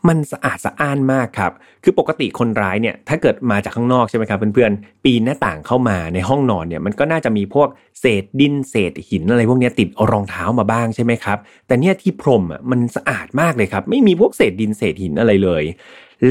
[0.08, 1.52] มันสะอาดสะอ้านมากครับ
[1.84, 7.68] คือปกติคนร้ายเนี่ยถ้าเกิดมาจากข้างนอกใช่ไหมครับเพื่อนๆ ปีนหน้าต่างเข้ามาในห้องนอนเนี่ยมันก็น่าจะมีพวก
[8.00, 15.64] เศษดินเศษหินอะไรพวกนี้ติดรองเท้ามาบ้างใช่ไหมครับ แต่เนี่ยที่พรมอะมันสะอาดมากเลยครับ ไม่มีพวกเศษดินเศษหินอะไรเลย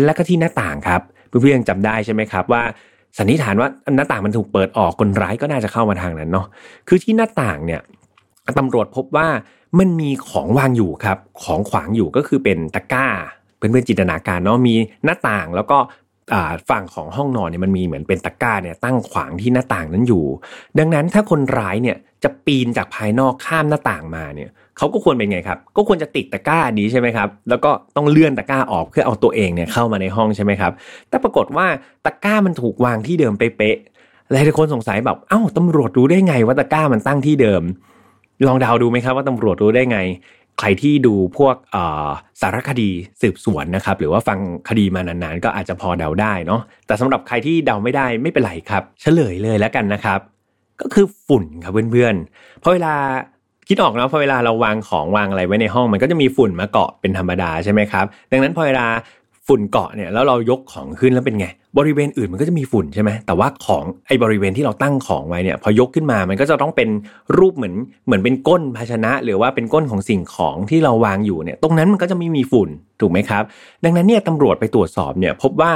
[0.05, 2.62] แล้วก็ที่หน้าต่างครับ เพื่อนๆยังจำได้ใช่ไหมครับว่า
[3.19, 6.47] สันนิษฐานว่าหน้าต่างมันถูกเปิดออกคนร้ายก็น่าจะเข้ามาทางนั้นเนาะ
[6.88, 7.81] คือที่หน้าต่างเนี่ย
[8.59, 9.29] ตำรวจพบว่า
[9.79, 13.07] มันมีของวางอยู่ครับ ของขวางอยู่ก็คือเป็นตะกร้า
[13.57, 15.79] เพื่อนๆจินตนาการเนาะมีหน้าต่างแล้วก็
[16.71, 20.25] ฝั่งของห้องนอนเนี่ยมันมีเหมือนเป็นตะกร้าเนี่ยตั้งขวางที่หน้าต่างนั้นอยู่
[20.79, 30.73] ดังนั้นถ้าคนร้ายเนี่ยจะปีนจากภายนอกข้ามหน้าต่างมาเนี่ย เขาก็ควรเป็นไงครับ ก็ควรจะติดตะกร้านี้ใช่ไหมครับ แล้วก็ต้องเลื่อนตะกร้าออกเพื่อเอาตัวเองเนี่ยเข้ามาในห้องใช่ไหมครับ
[31.09, 31.67] แต่ปรากฏว่า
[32.05, 37.62] ตะกร้ามันถูกวางที่เดิมเป๊ะๆหลายคนสงสัยแบบ เอ้าตำรวจรู้ได้ไงว่าตะกร้ามันตั้งที่เดิม
[38.47, 39.99] ลองเดาดูไหมครับว่าตำรวจรู้ได้ไง
[40.59, 41.55] ใครที่ดูพวก
[42.41, 42.91] สารคดี
[43.23, 44.38] สืบสวนนะครับ หรือว่าฟัง
[44.69, 50.21] คดีมานานๆ ก็อาจจะพอเดาได้เนาะ แต่สำหรับใครที่เดาไม่ได้ไม่เป็นไรครับ เฉลยเลยแล้วกันนะครับ
[50.81, 52.95] ก็คือฝุ่นครับเพื่อนๆ เพราะเวลา
[53.68, 58.87] คิดออกนะพอเวลาเราวางของวางอะไรไว้ในห้องมันก็จะมีฝุ่นมาเกาะเป็นธรรมดาใช่ไหมครับ ดังนั้นพอเวลา
[59.46, 61.46] ฝุ่นเกาะเนี่ยแล้วเรายกของขึ้นแล้วเป็นไง
[61.78, 66.88] บริเวณอื่นมันก็จะมีฝุ่นใช่ไหมแต่ว่าของไอ้บริเวณที่เราตั้งของไว้เนี่ยพอยกขึ้นมามันก็จะต้องเป็น
[67.38, 67.74] รูปเหมือน
[68.07, 72.68] เหมือนเป็นก้นภาชนะ หรือว่าเป็นก้นของสิ่งของที่เราวางอยู่เนี่ย ตรงนั้นมันก็จะไม่มีฝุ่น
[73.00, 73.42] ถูกไหมครับ
[73.85, 75.70] ดังนั้นเนี่ยตำรวจไปตรวจสอบเนี่ยพบว่า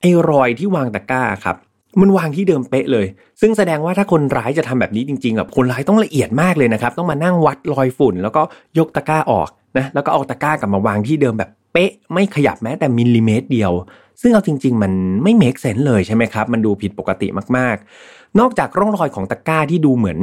[0.00, 1.56] ไอ้รอยที่วางตะกร้าครับ
[2.00, 3.06] มันวางที่เดิมเป๊ะเลย
[3.40, 8.42] ซึ่งแสดงว่าถ้าคนร้ายจะทำแบบนี้จริงๆแบบคนร้ายต้องละเอียดมากเลยนะครับ ต้องมานั่งวัดรอยฝุ่น แล้วก็
[8.78, 13.72] ยกตะกร้าออกนะ แล้วก็เอาตะกร้ากลับมาวางที่เดิมแบบเป๊ะ ไม่ขยับแม้แต่มิลลิเมตรเดียว
[14.20, 20.18] ซึ่งเอาจริง ๆ มันไม่เมคเซนเลยใช่ไหมครับ มันดูผิดปกติมากๆ นอกจากร่องรอยของตะกร้าที่ดูเหมือน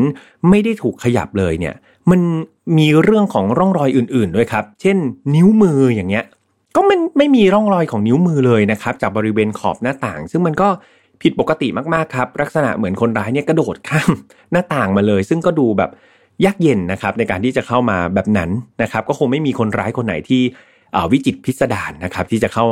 [0.50, 1.76] ไม่ได้ถูกขยับเลยเนี่ย
[2.12, 2.22] มัน
[2.78, 4.98] มีเรื่องของร่องรอยอื่น ๆด้วยครับ เช่น
[5.36, 6.26] นิ้วมืออย่างเงี้ย
[6.76, 10.70] ก็มันไม่มีร่องรอยของนิ้วมือเลยนะครับ จากบริเวณขอบหน้าต่าง ซึ่งมันก็
[11.24, 14.12] ผิดปกติมากๆครับ ลักษณะเหมือนคนร้ายเนี่ยกระโดดข้าม
[14.52, 15.92] หน้าต่างมาเลย ซึ่งก็ดูแบบ
[16.46, 18.50] ยากเย็นนะครับในการที่จะเข้ามาแบบนั้น
[18.82, 20.42] นะครับ ก็คงไม่มีคนร้ายคนไหนที่
[21.12, 22.66] วิจิตพิสดารนะครับที่จะเข้า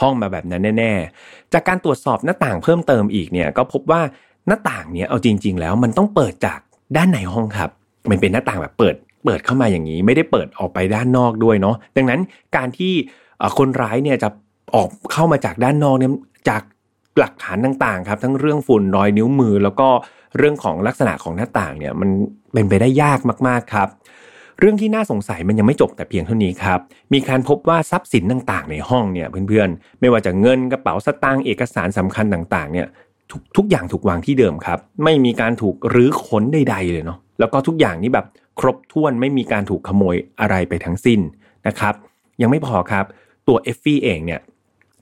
[0.00, 0.92] ห้องมาแบบนั้นแน่
[1.22, 4.00] ๆ จากการตรวจสอบหน้าต่างเพิ่มเติมอีกเนี่ยก็พบว่า
[4.46, 6.58] หน้าต่างเนี่ยเอาจริง ๆ แล้วมันต้องเปิดจาก
[6.96, 7.70] ด้านในห้องครับ
[8.10, 12.20] มันเป็นหน้าต่างแบบเปิด เปิดเข้ามาอย่างนี้ ไม่ได้เปิดออกไปด้านนอกด้วยเนาะดังนั้น
[12.56, 12.92] การที่
[13.58, 14.28] คนร้ายเนี่ยจะ
[14.74, 16.12] ออกเข้ามาจากด้านนอกเนี่ย
[16.48, 16.62] จาก
[17.18, 19.88] หลักฐานต่างๆครับทั้งเรื่องฝุ่นรอยนิ้วมือ แล้วก็
[20.38, 22.10] เรื่องของลักษณะของหน้าต่างเนี่ยมัน
[22.52, 23.88] เป็นไปได้ยากมากๆครับ
[24.60, 26.80] เรื่องที่น่าสงสัยมันยังไม่จบแต่เพียงเท่านี้ครับ
[27.12, 32.86] มีการพบว่าทรัพย์สินต่างๆ ในห้องเนี่ยเพื่อนๆ ไม่ว่าจะเงินกระเป๋าสตางค์เอกสารสำคัญต่างๆเนี่ย
[33.30, 38.26] ทุกทุกอย่างถูกวางที่เดิมครับ ไม่มีการถูกรื้อค้นใด ๆ เลยเนาะแล้วก็ทุกอย่างนี่แบบ
[38.60, 41.20] ครบถ้วนไม่มีการถูกขโมยอะไรไปทั้งสิ้น
[41.66, 41.94] นะครับ
[42.40, 43.04] ยังไม่พอครับ
[43.48, 44.40] ตัวเอฟฟี่เองเนี่ย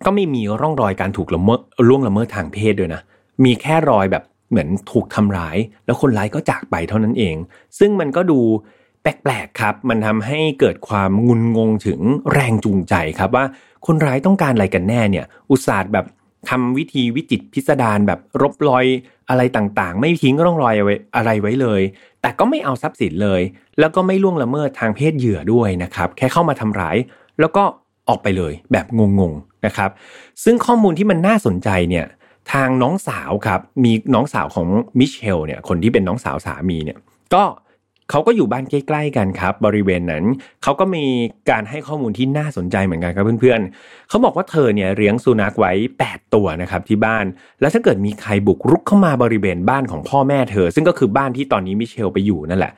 [0.05, 3.01] ก็ไม่มีร่องรอยการถูกละเมิดล่วงละเมิดทางเพศด้วยนะ
[3.45, 7.37] มีแค่รอยแบบเหมือนถูกทำร้าย แล้วคนร้ายก็จากไปเท่านั้นเอง
[7.79, 8.41] ซึ่งมันก็ดู
[9.03, 12.01] แปลกๆครับ มันทำให้เกิดความงุนงงถึง
[12.33, 13.45] แรงจูงใจครับว่า
[13.87, 16.07] คนร้ายต้องการอะไรกันแน่เนี่ย อุตส่าห์แบบ
[16.51, 18.85] ทำวิธีวิจิตพิสดารแบบรบรอย
[19.29, 20.75] อะไรต่างๆ ไม่ทิ้งร่องรอย
[21.17, 21.83] อะไรไว้เลย
[22.23, 23.41] แต่ก็ไม่เอาทรัพย์สินเลย
[23.79, 26.97] แล้วก็ไม่ล่วงละเมิดทางเพศเหยื่อด้วยนะครับ แค่เข้ามาทำร้าย
[27.41, 27.65] แล้วก็
[28.09, 28.87] ออกไปเลย แบบ
[29.19, 29.91] งงๆนะครับ
[30.45, 32.07] ซึ่งข้อมูลที่มันน่าสนใจเนี่ย
[32.53, 34.67] ทางน้องสาวครับมีน้องสาวของ
[34.99, 36.99] มิเชลเนี่ยคนที่เป็นน้องสาวสามีเนี่ย
[37.35, 37.45] ก็
[38.11, 40.25] เขาก็อยู่บ้านใกล้ๆกันครับ บริเวณนั้น
[40.63, 41.05] เขาก็มี
[41.51, 45.73] การให้ข้อมูลที่น่าสนใจเหมือนกันครับเพื่อนๆเขาบอกว่าเธอเนี่ยเลี้ยงสุนัขไว้
[46.07, 47.25] 8 ตัวนะครับที่บ้าน
[47.61, 52.73] แล้วถ้าเกิดมีใครบุกรุกเข้ามาบริเวณบ้านของพ่อแม่เธอ ซึ่งก็คือบ้านที่ตอนนี้มิเชลไปอยู่นั่นแหละ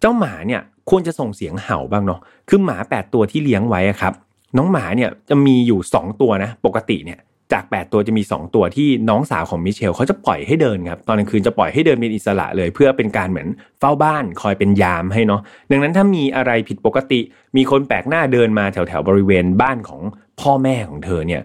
[0.00, 4.14] เจ้าหมาเนี่ยควรจะส่งเสียงเห่าบ้างเนาะคือหมา 8 ตัวที่เลี้ยงไว้ครับ
[4.56, 7.20] น้องหมาเนี่ยจะมีอยู่ 2 ตัวนะ ปกติเนี่ย
[7.52, 13.48] จาก 8 ตัวจะมี 2 ตัวที่น้องสาวของมิเชลเขาจะปล่อยให้เดินครับตอนกลางคืนจะปล่อยให้เดินเป็นอิสระเลย เพื่อเป็นการเหมือน
[13.80, 17.20] เฝ้าบ้านคอยเป็นยามให้เนาะดังนั้นถ้ามีอะไรผิดปกติ
[17.56, 20.00] มีคนแปลกหน้าเดินมาแถวแถวบริเวณบ้านของ
[20.40, 21.42] พ่อแม่ของเธอเนี่ย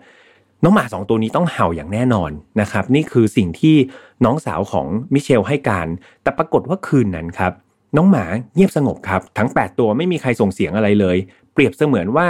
[0.63, 3.75] น้องหมาสองตัวนี้ต้องเห่าอย่างแน่นอนนะครับ นี่คือสิ่งที่
[4.25, 5.87] น้องสาวของมิเชลให้การ
[6.23, 7.51] แต่ปรากฏว่าคืนนั้นครับ
[7.97, 11.17] น้องหมาเงียบสงบครับ ทั้ง 8 ตัวไม่มีใครส่งเสียงอะไรเลย
[11.53, 12.27] เปรียบเสมือนว่า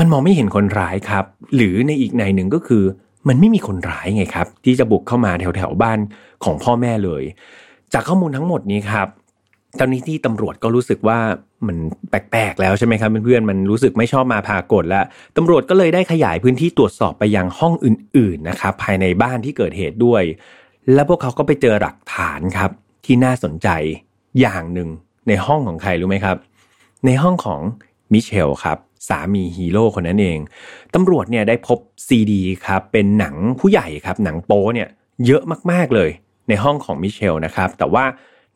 [0.00, 1.24] มันมองไม่เห็นคนร้ายครับ
[1.56, 2.84] หรือในอีกในหนึ่งก็คือ
[3.28, 5.98] มันไม่มีคนร้ายไงครับ ที่จะบุกเข้ามาแถวแถวบ้าน
[6.44, 7.22] ของพ่อแม่เลย
[7.92, 9.08] จากข้อมูลทั้งหมดนี้ครับ
[9.78, 11.18] ตอนนี้ที่ตำรวจก็รู้สึกว่า
[11.66, 11.76] มัน
[12.10, 15.04] แปลกๆแล้วใช่ไหมครับเพื่อนๆมันรู้สึกไม่ชอบมาพากลแล้ว
[15.36, 20.22] ตำรวจก็เลยได้ขยายพื้นที่ตรวจสอบไปยังห้องอื่นๆนะครับภายในบ้านที่เกิดเหตุด้วย
[20.94, 22.70] แล้วพวกเขาก็ไปเจอหลักฐานครับ
[23.04, 23.68] ที่น่าสนใจ
[24.40, 24.88] อย่างหนึ่ง
[25.28, 26.36] ในห้องของใครรู้ไหมครับ
[27.06, 27.60] ในห้องของ
[28.12, 30.38] มิเชลครับ สามีฮีโร่คนนั้นเอง
[30.94, 34.88] ตำรวจเนี่ยได้พบซีดีครับเป็นหนังผู้ใหญ่ครับหนังโป๊เนี่ย
[35.26, 36.10] เยอะมากๆเลย
[36.48, 38.04] ในห้องของมิเชลนะครับแต่ว่า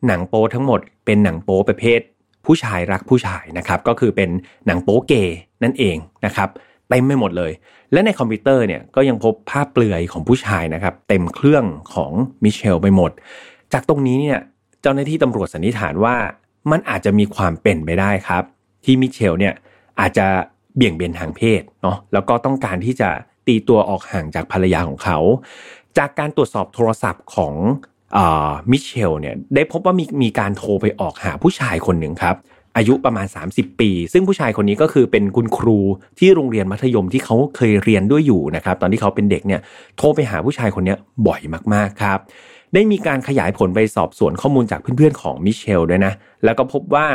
[0.07, 1.99] หนังโป๊ทั้งหมดเป็นหนังโป๊ประเภท
[2.45, 4.29] ผู้ชายรักผู้ชายนะครับก็คือเป็น
[4.67, 6.49] หนังโป๊เกย์นั่นเองนะครับ
[6.89, 7.51] เต็มไม่หมดเลย
[7.91, 12.11] และในคอมพิวเตอร์เนี่ยก็ยังพบภาพเปลือยของผู้ชายนะครับเต็มเครื่องของ
[12.43, 13.11] มิเชลไปหมด
[13.73, 14.39] จากตรงนี้เนี่ย
[14.81, 16.15] เจ้าหน้าที่ตำรวจสันนิษฐานว่า
[16.71, 18.43] มันอาจจะมีความเป็นไปได้ครับ
[18.83, 19.53] ที่มิเชลเนี่ย
[19.99, 20.27] อาจจะ
[20.75, 23.09] เบี่ยงเบนทางเพศเนาะแล้วก็ต้องการที่จะ
[23.47, 25.19] ตีตัวออกห่างจากภรรยาของเขา
[25.97, 27.53] จากการตรวจสอบโทรศัพท์ของ
[28.71, 32.35] มิเชลเนี่ยได้พบว่ามีมีการโทรไปออกหาผู้ชายคนหนึ่งครับ
[32.77, 35.79] อายุประมาณ 30 ปี ซึ่งผู้ชายคนนี้ก็คือเป็นคุณครู
[36.19, 39.61] ที่โรงเรียนมัธยมที่เขาเคยเรียนด้วยอยู่นะครับตอนที่เขาเป็นเด็กเนี่ย
[39.97, 40.95] โทรไปหาผู้ชายคนนี้
[41.27, 41.41] บ่อย
[41.73, 42.19] มากๆครับ
[42.73, 47.07] ได้มีการขยายผลไปสอบสวนข้อมูลจากเพื่อนๆของมิเชลด้วยนะแล้วก็พบว่า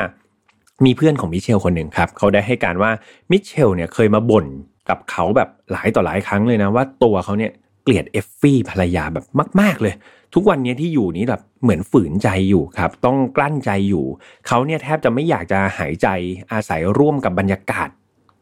[0.85, 2.91] มีเพื่อนของมิเชลคนหนึ่งครับเขาได้ให้การว่า
[3.31, 4.47] มิเชลเนี่ยเคยมาบ่น
[4.89, 9.25] กับเขาแบบหลายต่อหลายครั้งเลยนะว่าตัวเขาเนี่ยเกลียดเอฟฟี่ภรรยาแบบ
[9.61, 9.95] มาก ๆ เลย
[10.35, 14.05] ทุกวันนี้ที่อยู่นี้แบบเหมือนฝืนใจอยู่ครับ ต้องกลั้นใจอยู่
[14.47, 16.09] เขาเนี่ยแทบจะไม่อยากจะหายใจ
[16.53, 17.89] อาศัยร่วมกับบรรยากาศ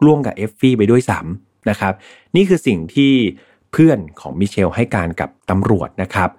[0.05, 1.93] ร่วมกับเอฟฟี่ไปด้วยซ้ำนะครับ
[2.37, 3.13] นี่คือสิ่งที่
[3.73, 6.31] เพื่อนของมิเชลให้การกับตำรวจนะครับ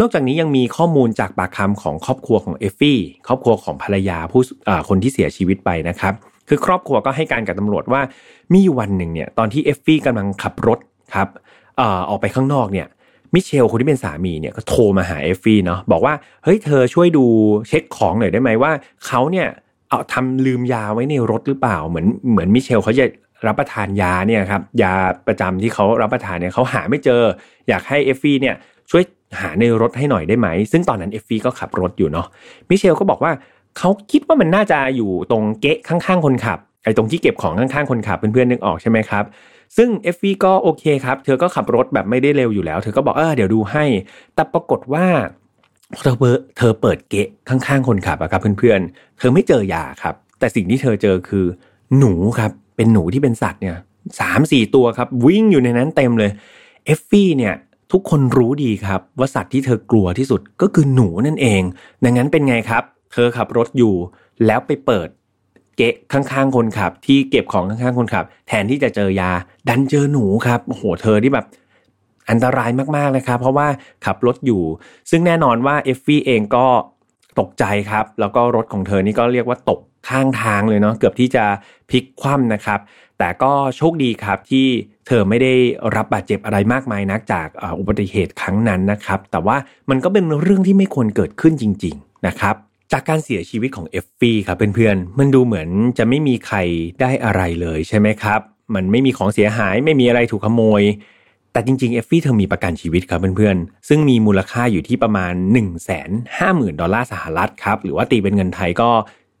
[0.00, 4.42] นอกจากนี้ยังมีข้อมูลจากปากคำของครอบครัวของเอฟฟี่ครอบครัวของภรรยาผู้
[4.88, 6.14] คนที่เสียชีวิตไปนะครับ
[6.48, 8.02] คือครอบครัวก็ให้การกับตำรวจว่า
[8.54, 10.78] มีวันหนึ่งเนี่ยตอนที่เอฟฟี่กำลังขับรถ
[11.14, 11.28] ครับ
[12.08, 12.86] ออกไปข้างนอกเนี่ย
[13.34, 17.24] มิเชลคนที่เป็นสามีเนี่ยก็โทรมาหาเอฟฟี่เนาะบอกว่าเฮ้ยเธอช่วยดู
[17.68, 18.72] เช็คของหน่อยได้ไหมว่า
[19.06, 19.48] เขาเนี่ย
[19.88, 23.04] เอาทำลืมยาไว้ในรถหรือเปล่าเหมือนเหมือนมิเชลเขาจะ
[23.46, 24.92] รับประทานยาเนี่ยครับยา
[25.26, 27.22] ประจำที่เขารับประทานเนี่ยเขาหาไม่เจอ
[27.68, 28.54] อยากให้เอฟฟี่เนี่ย
[28.90, 29.02] ช่วย
[29.40, 32.26] หาในรถให้หน่อยได้ไหม ซึ่งตอนนั้นเอฟฟี่ก็ขับรถอยู่เนาะ
[32.68, 33.32] มิเชลก็บอกว่า
[33.78, 39.24] เขาคิดว่ามันน่าจะอยู่ตรงเก๊ะข้างๆคนขับไอ้ตรงที่เก็บของข้างๆคนขับเพื่อนๆนึกออกใช่ไหมครับ
[39.76, 43.84] ซึ่งเอฟฟี่ก็โอเคครับเธอก็ขับรถแบบไม่ได้เร็วอยู่แล้ว เธอก็บอกเออเดี๋ยวดูให้
[44.34, 45.06] แต่ปรากฏว่า
[45.94, 46.16] พอเธอ
[46.58, 51.44] เธอเปิดเก๊ะข้างๆคนขับอะครับเพื่อนๆ เธอไม่เจอยาครับ แต่สิ่งที่เธอเจอคือ
[51.98, 53.76] หนูครับ เป็นหนูที่เป็นสัตว์เนี่ย
[54.20, 56.30] สามสี่ตัวครับ วิ่งอยู่ในนั้นเต็มเลย
[56.86, 57.54] เอฟฟี่เนี่ย
[57.98, 61.62] ทุกคนรู้ดีครับ ว่าสัตว์ที่เธอกลัวที่สุดก็คือหนูนั่นเอง
[62.04, 62.82] ดังนั้นเป็นไงครับ
[63.12, 63.94] เธอขับรถอยู่
[64.46, 65.08] แล้วไปเปิด
[65.76, 69.30] เก๊ะข้างๆคนขับ ที่เก็บของข้างๆคนขับ แทนที่จะเจอยา
[69.68, 71.46] ดันเจอหนูครับโอ้โหเธอที่แบบ
[72.30, 73.66] อันตรายมากๆเลยครับ เพราะว่า
[74.04, 74.62] ขับรถอยู่
[75.10, 76.66] ซึ่งแน่นอนว่าเอฟฟี่เองก็
[77.40, 81.44] ตกใจครับ แล้วก็รถของเธอนี่ก็เรียกว่าตกข้างทางเลยเนาะเกือบที่จะ
[81.90, 82.80] พลิกคว่ำนะครับ
[83.18, 84.66] แต่ก็โชคดีครับที่
[85.06, 85.54] เธอไม่ได้
[85.96, 87.48] รับบาดเจ็บอะไรมากมายนักจาก
[87.78, 89.56] อุบัติเหตุครั้งนั้นนะครับ แต่ว่า
[89.90, 92.54] มันก็เป็นเรื่องที่ไม่ควรเกิดขึ้นจริง ๆ นะครับ
[92.92, 96.58] จากการเสียชีวิตของเอฟฟี่ครับเพื่อนๆ มันดูเหมือนจะไม่มีใคร
[97.00, 98.40] ได้อะไรเลยใช่ไหมครับ
[98.74, 100.82] มันไม่มีของเสียหายไม่มีอะไรถูกขโมย
[101.52, 106.02] แต่จริงๆเอฟฟี่เธอมีประกันชีวิตครับเพื่อนๆ ซึ่งมีมูลค่าอยู่ที่ประมาณ 1 5 0 0
[106.38, 108.90] 0 0 ดอลลาร์สหรัฐครับ หรือว่าตีเป็นเงินไทยก็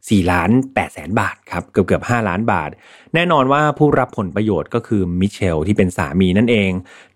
[0.08, 2.70] 4ล้าน8แสนบาทครับเกือบเกือบ5ล้านบาท
[3.14, 6.70] แน่นอนว่าผู้รับผลประโยชน์ก็คือมิเชลที่เป็นสามีนั่นเอง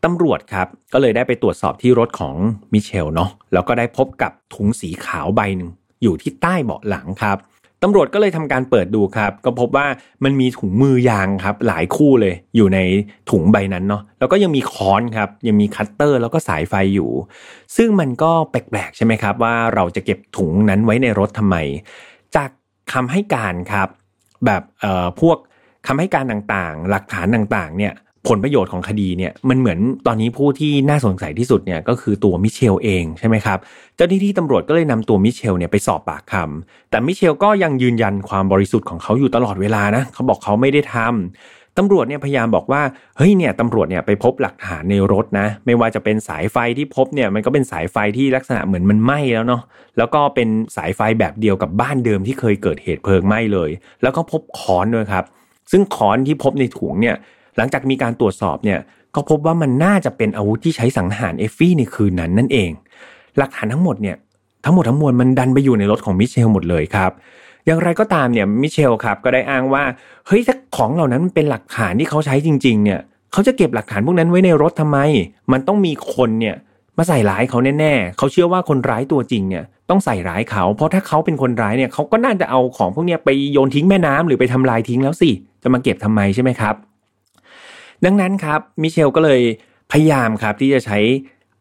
[0.05, 2.37] ตำรวจครับก็เลยได้ไปตรวจสอบที่รถของ
[2.73, 5.71] มิเชลเนาะแล้วก็ได้พบกับถุงสีขาวใบหนึ่ง
[6.03, 7.39] อยู่ที่ใต้เบาะหลังครับ
[7.83, 9.87] ตำรวจก็เลยทำการเปิดดูครับ ก็พบว่า
[10.25, 12.79] มันมีถุงมือยางครับ หลายคู่เลย อยู่ใน
[13.31, 17.11] ถุงใบนั้นเนาะแล้วก็ยังมีค้อนครับ ยังมีคัตเตอร์แล้วก็สายไฟอยู่
[17.77, 21.57] ซึ่งมันก็แปลกๆใช่ไหมครับ ว่าเราจะเก็บถุงนั้นไว้ในรถทำไม
[22.37, 22.51] จาก
[22.93, 23.89] คำให้การครับ
[24.47, 25.37] แบบเอ่อพวก
[25.87, 27.95] คำให้การต่างๆ หลักฐานต่างๆ เนี่ย
[28.29, 33.59] ผลประโยชน์ของคดีเนี่ยมันเหมือนตอนนี้ผู้ที่น่าสงสัยที่สุดเนี่ยก็คือตัวมิเชลเองใช่ไหมครับ
[33.97, 42.83] เจ้าหน้าที่ตำรวจก็เลยนำตัวมิเชลเนี่ยไปสอบปากคำแต่มิเชลก็ยังยืนยันความบริสุทธิ์ของเขาอยู่ตลอดเวลานะเขาบอกเขาไม่ได้ทำ ตำรวจเนี่ยพยายามบอกว่า
[43.17, 49.63] เฮ้ยเนี่ยตำรวจเนี่ยไปพบหลักฐานในรถนะ ไม่ว่าจะเป็นสายไฟที่พบเนี่ยมันก็เป็นสายไฟที่ลักษณะเหมือนมันไหม้แล้วเนาะ
[49.99, 53.71] แล้วก็เป็นสายไฟแบบเดียวกับบ้านเดิมที่เคยเกิดเหตุเพลิงไหม้เลย
[54.03, 55.25] แล้วก็พบค้อนด้วยครับ
[55.71, 57.17] ซึ่งค้อนที่พบในถุงเนี่ย
[57.57, 58.79] หลังจากมีการตรวจสอบเนี่ย
[59.15, 62.71] ก็พบว่ามันน่าจะเป็นอาวุธที่ใช้สังหารเอฟฟี่ในคืนนั้นนั่นเอง
[63.39, 64.17] หลักฐานทั้งหมดเนี่ย
[64.65, 67.11] ทั้งหมดทั้งมวลมันดันไปอยู่ในรถของมิเชลหมดเลยครับ
[67.71, 69.85] อย่างไรก็ตามเนี่ยมิเชลครับก็ได้อ้างว่า
[70.27, 73.01] เฮ้ยถ้าของเหล่านั้นมันเป็นหลักฐานที่เขาใช้จริง ๆ เนี่ย
[73.33, 74.99] เขาจะเก็บหลักฐานพวกนั้นไว้ในรถทำไม
[75.53, 76.57] มันต้องมีคนเนี่ย
[76.99, 85.31] มาใส่ร้ายเขาแน่ๆเขาเชื่อว่าคนร้ายตัวจริงเนี่ยต้องใส่ร้ายเขา เพราะถ้าเขาเป็นคนร้ายเนี่ยเขาก็น่าจะเอาของพวกนี้ไปโยนทิ้งแม่น้ำหรือไปทำลายทิ้งแล้วสิ
[85.63, 86.75] จะมาเก็บทำไมใช่ไหมครับ
[88.05, 89.41] ดังนั้นครับมิเชลก็เลย
[89.93, 90.99] พยายามครับที่จะใช้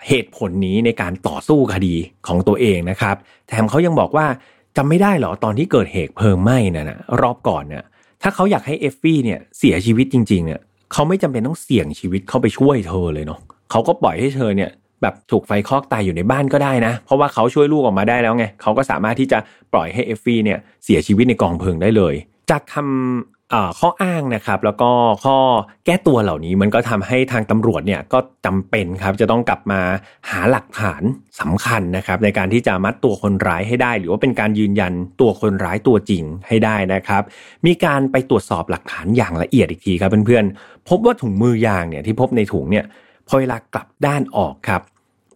[0.08, 1.96] เหตุผลนี้ในการต่อสู้คดี
[2.28, 3.16] ของตัวเองนะครับ
[3.48, 4.26] แถมเขายังบอกว่า
[4.82, 7.84] จำไม่ได้หรอตอนที่เกิดเหตุเพลิงไหม้น่ะนะรอบก่อนเนี่ย
[8.22, 10.60] ถ้าเขาอยากให้เอฟฟี่เนี่ยเสียชีวิตจริงๆเนี่ย
[10.94, 13.40] เขาไม่จำเป็นต้องเสี่ยงชีวิตเข้าไปช่วยเธอเลยเนาะ
[13.72, 14.70] เขาก็ปล่อยให้เธอเนี่ย
[15.02, 19.38] แบบถูกไฟคลอกตายอยู่ในบ้านก็ได้นะ เพราะว่าเขาช่วยลูกออกมาได้แล้วไงเขาก็สามารถที่จะ
[19.74, 22.16] ปล่อยให้เอฟฟี่เนี่ยเสียชีวิตในกองเพลิงได้เลย
[22.52, 23.39] จากคำ
[23.80, 24.92] ข้ออ้างนะครับแล้วก็
[25.26, 25.38] ข้อ
[25.86, 29.82] แก้ตัวเหล่านี้มันก็ทำให้ทางตำรวจเนี่ยก็จำเป็นครับจะต้องกลับมา
[30.30, 31.02] หาหลักฐาน
[31.42, 37.24] สำคัญนะครับในการที่จะมัดตัวคนร้ายให้ได้ หรือว่าเป็นการยืนยันตัวคนร้ายตัวจริงให้ได้นะครับ
[37.66, 42.86] มีการไปตรวจสอบหลักฐานอย่างละเอียดอีกทีครับเพื่อนๆพบว่าถุงมือยางเนี่ยที่พบในถุงเนี่ย
[43.28, 44.82] พอเวลากลับด้านออกครับ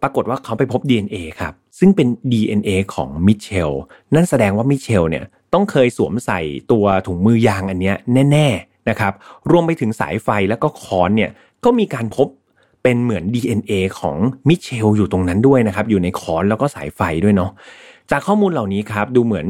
[0.02, 3.70] ปรากฏว่าเขาไปพบ DNA ครับซึ่งเป็น DNA ของมิเชล
[4.14, 6.40] นั่นแสดงว่ามิเชลเนี่ย ต้องเคยสวมใส่
[6.72, 7.92] ตัวถุงมือยางอันนี้
[8.32, 9.12] แน่ๆนะครับ
[9.50, 11.30] รวมไปถึงสายไฟแล้วก็ค้อนเนี่ย
[11.64, 12.28] ก็มีการพบ
[12.82, 14.16] เป็นเหมือน DNA ของ
[14.48, 17.50] มิเชลอยู่ตรงนั้นด้วยนะครับ อยู่ในค้อนแล้วก็สายไฟด้วยเนาะ
[18.10, 19.46] จากข้อมูลเหล่านี้ครับดูเหมือน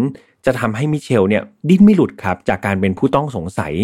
[0.47, 3.75] จะทำให้มิเชลเนี่ยดิ้นไม่หลุดครับ จากการเป็นผู้ต้องสงสัย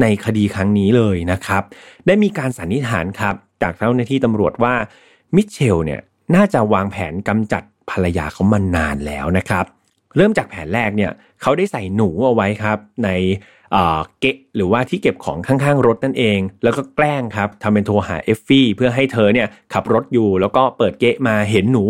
[0.00, 1.62] ในคดีครั้งนี้เลยนะครับ
[2.06, 4.74] ได้มีการสันนิษฐานครับ จากเจ้าหน้าที่ตำรวจว่า
[5.36, 6.00] มิเชลเนี่ย
[6.34, 9.64] น่าจะวางแผนกำจัดภรรยาเขามานานแล้วนะครับ
[10.16, 13.10] เริ่มจากแผนแรกเนี่ยเขาได้ใส่หนูเอาไว้ครับ ใน
[14.20, 21.84] เก๊ะหรือว่าที่เก็บของข้างๆรถนั่นเอง แล้วก็แกล้งครับทำเป็นโทรหาเอฟฟี่เพื่อให้เธอเนี่ยขับรถอยู่แล้วก็เปิดเก๊ะมาเห็นหนู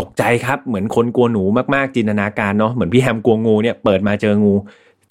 [0.00, 1.42] ตกใจครับเหมือนคนกลัวหนู
[1.74, 4.54] มากๆจินตนาการเนาะเหมือนพี่แฮมกลัวงูเนี่ยเปิดมาเจองู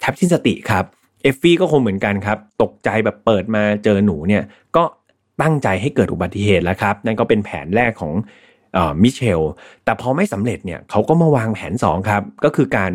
[0.00, 0.84] แทบสิ้นสติครับ
[1.22, 4.42] เอฟฟี่ก็คงเหมือนกันครับ ตกใจแบบเปิดมาเจอหนูเนี่ย
[4.76, 4.84] ก็
[5.42, 8.12] ตั้งใจให้เกิดอุบัติเหตุแล้วครับ นั่นก็เป็นแผนแรกของ
[9.02, 9.40] มิเชล
[9.84, 12.92] แต่พอไม่สำเร็จเนี่ยเขาก็มาวางแผน 2 ครับ ก็คือการ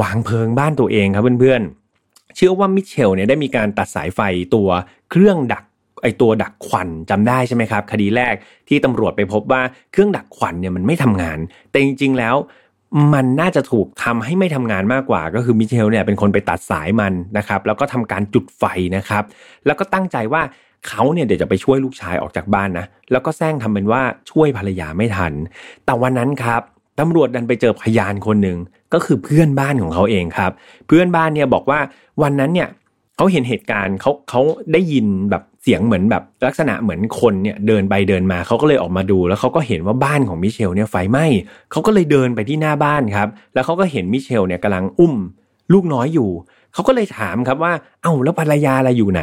[0.00, 4.20] วางเพลิงบ้านตัวเองครับเพื่อนๆ เชื่อว่ามิเชลเนี่ยได้มีการตัดสายไฟ
[4.54, 4.68] ตัว
[5.10, 5.64] เครื่องดัก
[6.02, 8.34] ไอตัวดักควันจำได้ใช่ไหมครับ คดีแรก
[8.68, 9.62] ที่ตำรวจไปพบว่า
[9.92, 11.38] เครื่องดักควันเนี่ยมันไม่ทำงาน
[11.70, 12.36] แต่จริง ๆ แล้ว
[13.14, 18.64] มันน่าจะถูกทำให้ไม่ทำงานมากกว่า ก็คือมิเชลเนี่ยเป็นคนไปตัดสายมันนะครับ แล้วก็ทำการจุดไฟ
[18.96, 19.24] นะครับ
[19.66, 20.42] แล้วก็ตั้งใจว่า
[20.88, 25.32] เขาเนี่ยเดี๋ยวจะไปช่วยลูกชายออกจากบ้านนะ แล้วก็แซงทำเป็นว่าช่วยภรรยาไม่ทัน
[25.84, 26.62] แต่วันนั้นครับ
[27.00, 28.58] ตำรวจดันไปเจอพยานคนหนึ่ง
[28.92, 30.52] ก็คือเพื่อนบ้านของเขาเองครับ
[30.86, 31.80] เพื่อนบ้านเนี่ยบอกว่า
[32.22, 32.68] วันนั้นเนี่ย
[33.16, 34.40] เขาเห็นเหตุการณ์เขาเขา
[34.72, 41.26] ได้ยินแบบเสียงเหมือนแบบลักษณะเหมือนคนเนี่ยเดินไปเดินมาเขาก็เลยออกมาดู แล้วเขาก็เห็นว่าบ้านของมิเชลเนี่ยไฟไหม้
[41.70, 45.14] เขาก็เลยเดินไปที่หน้าบ้านครับ แล้วเขาก็เห็นมิเชลเนี่ยกำลังอุ้ม
[45.72, 46.30] ลูกน้อยอยู่
[46.72, 47.72] เขาก็เลยถามครับว่า
[48.02, 49.22] เอ้าแล้วภรรยาอะไรอยู่ไหน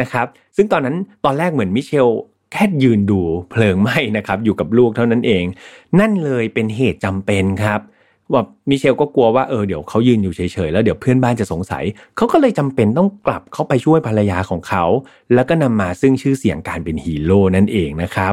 [0.00, 2.08] นะครับ ซึ่งตอนนั้นตอนแรกเหมือนมิเชล
[2.52, 5.44] แค่ยืนดูเพลิงไหม้นะครับอยู่กับลูกเท่านั้นเอง
[6.00, 7.80] นั่นเลยเป็นเหตุจำเป็นครับ
[8.32, 11.84] ว่ามิเชลก็กลัวว่าเออเดี๋ยวเขายืนอยู่เฉยๆแล้วเดี๋ยวเพื่อนบ้านจะสงสัย
[12.16, 14.84] เขาก็เลยจำเป็นต้องกลับเข้าไปช่วยภรรยาของเขา
[15.34, 18.32] แล้วก็นำมาซึ่งชื่อเสียงการเป็นฮีโร่นั่นเองนะครับ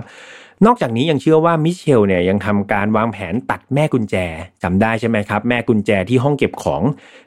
[0.65, 4.15] นอกจากนี้ยังเชื่อว่ามิเชลเนี่ยยังทำการวางแผนตัดแม่กุญแจ
[4.63, 6.81] จำได้ใช่ไหมครับ แม่กุญแจที่ห้องเก็บของ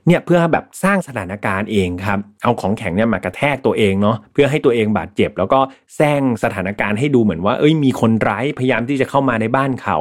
[0.07, 5.61] เนี่ยเพื่อแบบสร้างสถานการณ์เองครับ เอาของแข็งเนี่ยมากระแทกตัวเองเนาะเพื่อให้ตัวเองบาดเจ็บ แล้วก็
[5.97, 9.99] สร้างสถานการณ์ให้ดูเหมือนว่า เอ้ยมีคนร้ายพยายามที่จะเข้ามาในบ้านเขา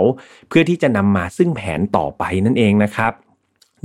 [0.50, 3.12] เพื่อที่จะนำมาซึ่งแผนต่อไปนั่นเองนะครับ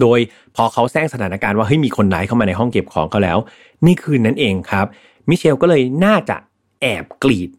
[0.01, 0.19] โดย
[0.57, 3.39] พอเขาสร้างสถานการณ์ว่าเฮ้ยมีคนร้ายเข้ามาในห้องเก็บของเขาแล้ว
[3.87, 4.87] นี่คืนนั้นเองครับ
[5.29, 6.37] มิเชลก็เลยน่าจะ
[6.81, 7.51] แอบกรีด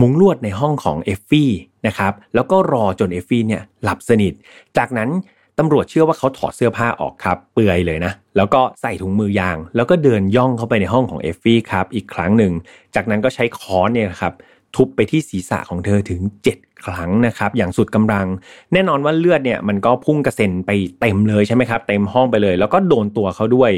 [0.00, 1.50] มุ้งลวดในห้องของเอฟฟี่
[1.86, 4.32] นะครับแล้วก็รอจนเอฟฟี่เนี่ยหลับสนิท
[4.78, 5.10] จากนั้น
[5.58, 12.52] ตำรวจเชื่อว่าเขาถอดเสื้อผ้าออกครับ เปลือยเลยนะ แล้วก็ใส่ถุงมือยาง แล้วก็เดินย่องเข้าไปในห้องของเอฟฟี่ครับอีกครั้งหนึ่ง
[12.94, 14.34] จากนั้นก็ใช้ค้อนเนี่ยครับ
[14.76, 16.20] ทุบไปที่ศีรษะของเธอถึง
[16.54, 18.26] 7 ครั้งนะครับ อย่างสุดกำลัง
[18.72, 23.70] แน่นอนว่าเลือดเนี่ยมันก็พุ่งกระเซ็นไปเต็มเลยใช่ไหมครับ เต็มห้องไปเลย แล้วก็โดนตัวเขาด้วย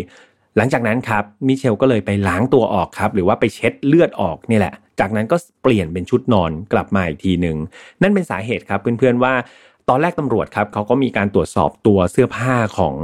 [0.57, 7.57] หลังจากนั้นครับมิเชลก็เลยไปล้างตัวออกครับ หรือว่าไปเช็ดเลือดออกนี่แหละ จากนั้นก็เปลี่ยนเป็นชุดนอนกลับมาอีกทีหนึ่ง
[8.03, 9.33] นั่นเป็นสาเหตุครับเพื่อนๆว่า
[9.89, 12.95] ตอนแรกตำรวจครับเขาก็มีการตรวจสอบตัวเสื้อผ้าของ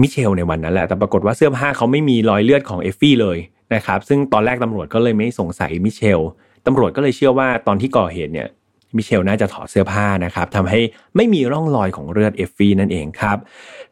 [0.00, 3.38] มิเชลในวันนั้นแหละ แต่ปรากฏว่าเสื้อผ้าเขาไม่มีรอยเลือดของเอฟฟี่เลย
[3.74, 6.20] นะครับ ซึ่งตอนแรกตำรวจก็เลยไม่สงสัยมิเชล
[6.66, 8.48] ตำรวจก็เลยเชื่อว่าตอนที่ก่อเหตุเนี่ย
[8.96, 10.80] มิเชลน่าจะถอดเสื้อผ้านะครับทำให้
[11.16, 13.38] ไม่มีร่องรอยของเลือดเอฟฟี่นั่นเองครับ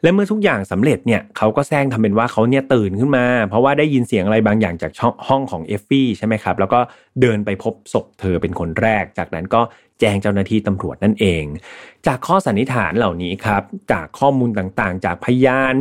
[0.02, 6.80] และเมื่อทุกอย่างสำเร็จเนี่ยเขาก็แสร้งทำเป็นว่าเขาเนี่ยตื่นขึ้นมา เพราะว่าได้ยินเสียงอะไรบางอย่างจากช่องห้องของเอฟฟี่ใช่ไหมครับ แล้วก็
[7.20, 9.60] เดินไปพบศพเธอเป็นคนแรก จากนั้นก็
[10.00, 11.44] แจ้งเจ้าหน้าที่ตำรวจนั่นเอง
[12.06, 15.74] จากข้อสันนิษฐานเหล่านี้ครับจากข้อมูลต่างๆ จากพยาน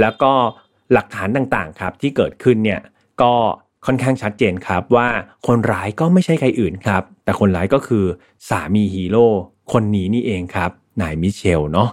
[0.00, 0.32] แล้วก็
[0.92, 2.80] หลักฐานต่างๆครับที่เกิดขึ้นเนี่ย
[3.22, 3.34] ก็
[3.86, 5.08] ค่อนข้างชัดเจนครับว่า
[5.46, 8.04] คนร้ายก็ไม่ใช่ใครอื่นครับ แต่คนร้ายก็คือ
[8.48, 9.26] สามีฮีโร่
[9.72, 10.70] คนนี้นี่เองครับ
[11.00, 11.88] นายมิเชลเนาะ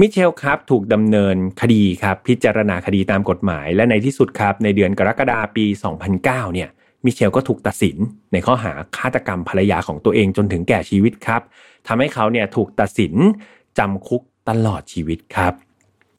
[0.00, 5.64] มิเชลครับถูกดำเนินคดีครับพิจารณาคดีตามกฎหมาย และในที่สุดครับในเดือนกรกฎาปี
[6.10, 6.68] 2009 เนี่ย
[7.04, 7.96] มิเชลก็ถูกตัดสิน
[8.32, 11.42] ในข้อหาฆาตกรรมภรรยาของตัวเองจนถึงแก่ชีวิตครับ
[11.86, 13.14] ทำให้เขาเนี่ยถูกตัดสิน
[13.78, 15.52] จำคุกตลอดชีวิตครับ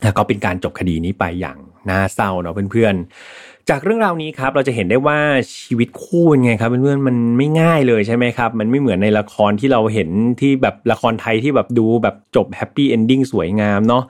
[0.04, 1.58] แล้วก็เป็นการจบคดีนี้ไปอย่าง
[1.90, 5.20] น่าเศร้าเนาะเพื่อนๆ จากเรื่องราวนี้ครับ เราจะเห็นได้ว่า
[5.64, 10.10] ชีวิตคู่เป็นไงครับเพื่อนๆมันไม่ง่ายเลยใช่ไหมครับ มันไม่เหมือนในละครที่เราเห็น
[10.42, 14.04] ที่แบบละครไทยที่แบบดูแบบจบ happy ending สวยงามเนาะ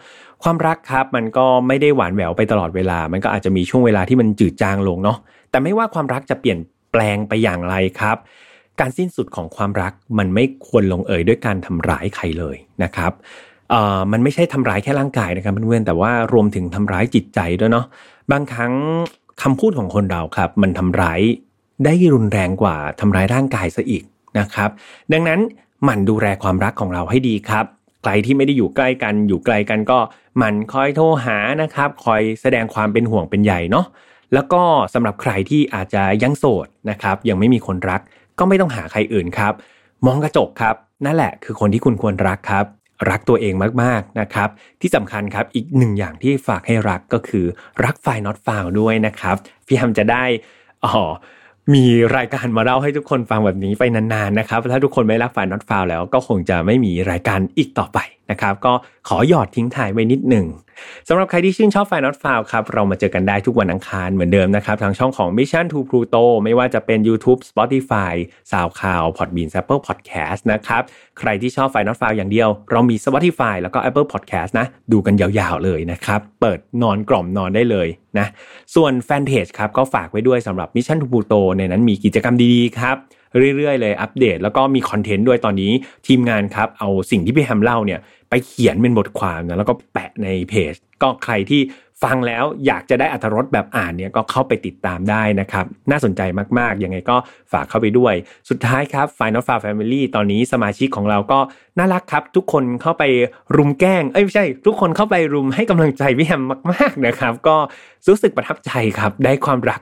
[0.44, 5.18] ความรักครับมันก็ไม่ได้หวานแหววไปตลอดเวลา มันก็อาจจะมีช่วงเวลาที่มันจืดจางลงเนาะ
[5.52, 6.60] แต่ไม่ว่าความรักจะเปลี่ยน
[6.92, 8.18] แปลงไปอย่างไรครับ
[8.80, 13.12] การสิ้นสุดของความรักมันไม่ควรลงเอยด้วยการทำร้ายใครเลยนะครับ
[13.70, 17.86] เอ่อมันไม่ใช่ทำร้ายแค่ร่างกายนะครับเพื่อนๆแต่ว่ารวมถึงทำร้ายจิตใจด้วยเนาะ
[18.32, 18.74] บางครั้ง
[19.41, 21.22] คำพูดของคนเราครับ มันทำร้าย
[21.86, 24.04] ได้รุนแรงกว่าทำร้ายร่างกายซะอีก
[24.39, 24.69] นะครับ
[25.13, 25.39] ดังนั้น
[25.84, 27.65] หมั่นดูแลความรักของเราให้ดีครับ
[28.02, 30.00] ใครที่ไม่ได้อยู่ใกล้กันอยู่ไกลกันก็
[30.38, 33.86] หมั่นคอยโทรหานะครับ คอยแสดงความเป็นห่วงเป็นใหญ่เนาะ
[34.34, 34.62] แล้วก็
[34.93, 38.02] สำหรับใครที่อาจจะยังโสดนะครับ ยังไม่มีคนรัก
[38.39, 39.54] ก็ไม่ต้องหาใครอื่นครับ
[40.06, 42.65] มองกระจกครับ นั่นแหละคือคนที่คุณควรรักครับ
[43.10, 44.50] รักตัวเองมากๆนะครับ
[44.82, 47.46] ที่สำคัญครับอีกหนึ่งอย่างที่ฝากให้รักก็คือ
[47.86, 49.36] รักไฟน็อตฟาวด้วยนะครับ
[49.68, 50.24] พี่ฮัมจะได้
[50.86, 50.96] อ๋อ
[51.74, 51.86] มี
[52.16, 58.00] รายการมาเล่าให้ทุกคนฟังแบบนี้ไปนานๆนะครับ ถ้าทุกคนไม่รักฝ่ายน็อตฟาวแล้วก็คงจะไม่มีรายการอีกต่อไป
[58.34, 58.74] นะครับก็
[59.08, 60.48] ขอหยอดทิ้งท้ายไว้นิดหนึ่ง
[61.08, 68.14] สำหรับใครที่ชื่นชอบฝ่ายน็อตฟาวครับ เรามาเจอกันได้ทุกวันอังคารเหมือนเดิมนะครับ ทางช่องของ Mission to Pluto ไม่ว่าจะเป็น YouTube Spotify
[68.51, 70.82] SoundCloud Podbean Apple Podcast นะครับ
[71.20, 77.88] ใครที่ชอบฝ่ายน็อตฟาวอย่างเดียว เรามี Spotify แล้วก็ Apple Podcast นะ ดูกันยาวๆเลยนะครับ เปิดนอนกล่อมนอนได้เลย
[78.18, 78.28] นะ
[78.76, 82.97] ส่วนแฟนเพจครับก็ฝากไว้ด้วยสำหรับ Mission to Pluto ในนั้นมีกิจกรรมดีๆครับ
[83.57, 85.72] เรื่อยๆเลยอัปเดต แล้วก็มีคอนเทนต์ด้วยตอนนี้
[86.07, 87.99] ทีมงานครับเอาสิ่งที่พี่แฮมเล่าเนี่ย
[88.34, 91.61] ไปเขียนเป็นบทความนะแล้วก็แปะในเพจ ก็ใครที่
[92.03, 96.21] ฟังแล้วอยากจะได้อัธรสแบบอ่านเนี่ยก็เข้าไปติดตามได้นะครับ น่าสนใจ
[96.57, 97.17] มากๆ ยังไงก็
[97.51, 98.13] ฝากเข้าไปด้วย
[98.49, 101.39] สุดท้ายครับ Final f a r Family ตอนนี้สมาชิกของเราก็
[101.77, 103.03] น่ารักครับ ทุกคนเข้าไป
[103.55, 106.41] รุมแกล้ง เอ้ยไม่ใช่ ทุกคนเข้าไปรุมให้กำลังใจพี่แฮม
[106.73, 107.57] มาก ๆนะครับ ก็
[108.07, 109.81] รู้สึกประทับใจครับได้ความรัก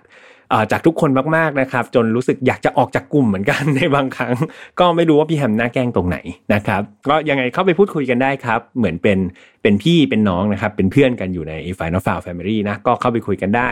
[0.72, 4.36] จากทุกคนมากๆนะครับ จนรู้สึกอยากจะออกจากกลุ่มเหมือนกันในบางครั้ง
[4.80, 6.18] ก็ไม่รู้ว่าพี่แฮมหน้าแกล้งตรงไหน
[6.54, 9.18] นะครับก็ยังไงเข้าไปพูดคุยกันได้ครับ เหมือนเป็น
[9.62, 13.70] เป็นพี่เป็นน้องนะครับ เป็นเพื่อนกันอยู่ใน Final f i l e Family นะก็เข้าไปคุยกันได้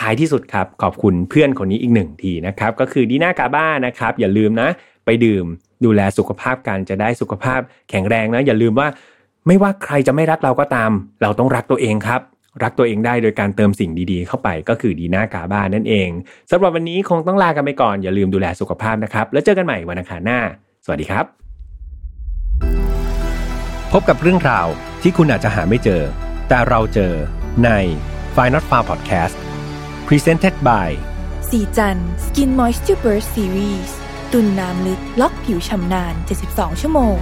[0.00, 4.68] ท้ายที่สุดครับ ขอบคุณเพื่อนคนนี้อีกหนึ่งทีนะครับ ก็คือดีน่ากาบ้านะครับ อย่าลืมนะ
[5.04, 5.44] ไปดื่ม
[5.84, 7.60] ดูแลสุขภาพกันจะได้สุขภาพ
[7.90, 8.88] แข็งแรงนะ อย่าลืมว่า
[9.46, 10.90] ไม่ว่าใครจะไม่รักเราก็ตาม
[11.22, 12.20] เราต้องรักตัวเองครับ
[12.62, 16.08] รักตัวเองได้โดยการเติมสิ่งดีๆ เข้าไปก็คือดีน่ากาบ้านนั่นเอง
[16.50, 20.40] สำหรับวันนี้คงต้องลากันไปก่อนอย่าลืมดูแลสุขภาพนะครับ แล้วเจอกันใหม่วันอังคารหน้า
[20.84, 21.24] สวัสดีครับ
[23.92, 24.66] พบกับเรื่องราว
[25.02, 26.02] ที่คุณอาจจะหาไม่เจอ
[26.48, 27.12] แต่เราเจอ
[27.64, 27.70] ใน
[28.36, 29.36] f i n a l f a r Podcast
[30.08, 30.90] Presented by
[31.50, 33.90] สีจัน Skin Moisture Burst Series
[34.32, 36.14] ตุนน้ำลึกล็อกผิวชำนาน
[36.48, 37.16] 72 ชั่วโมง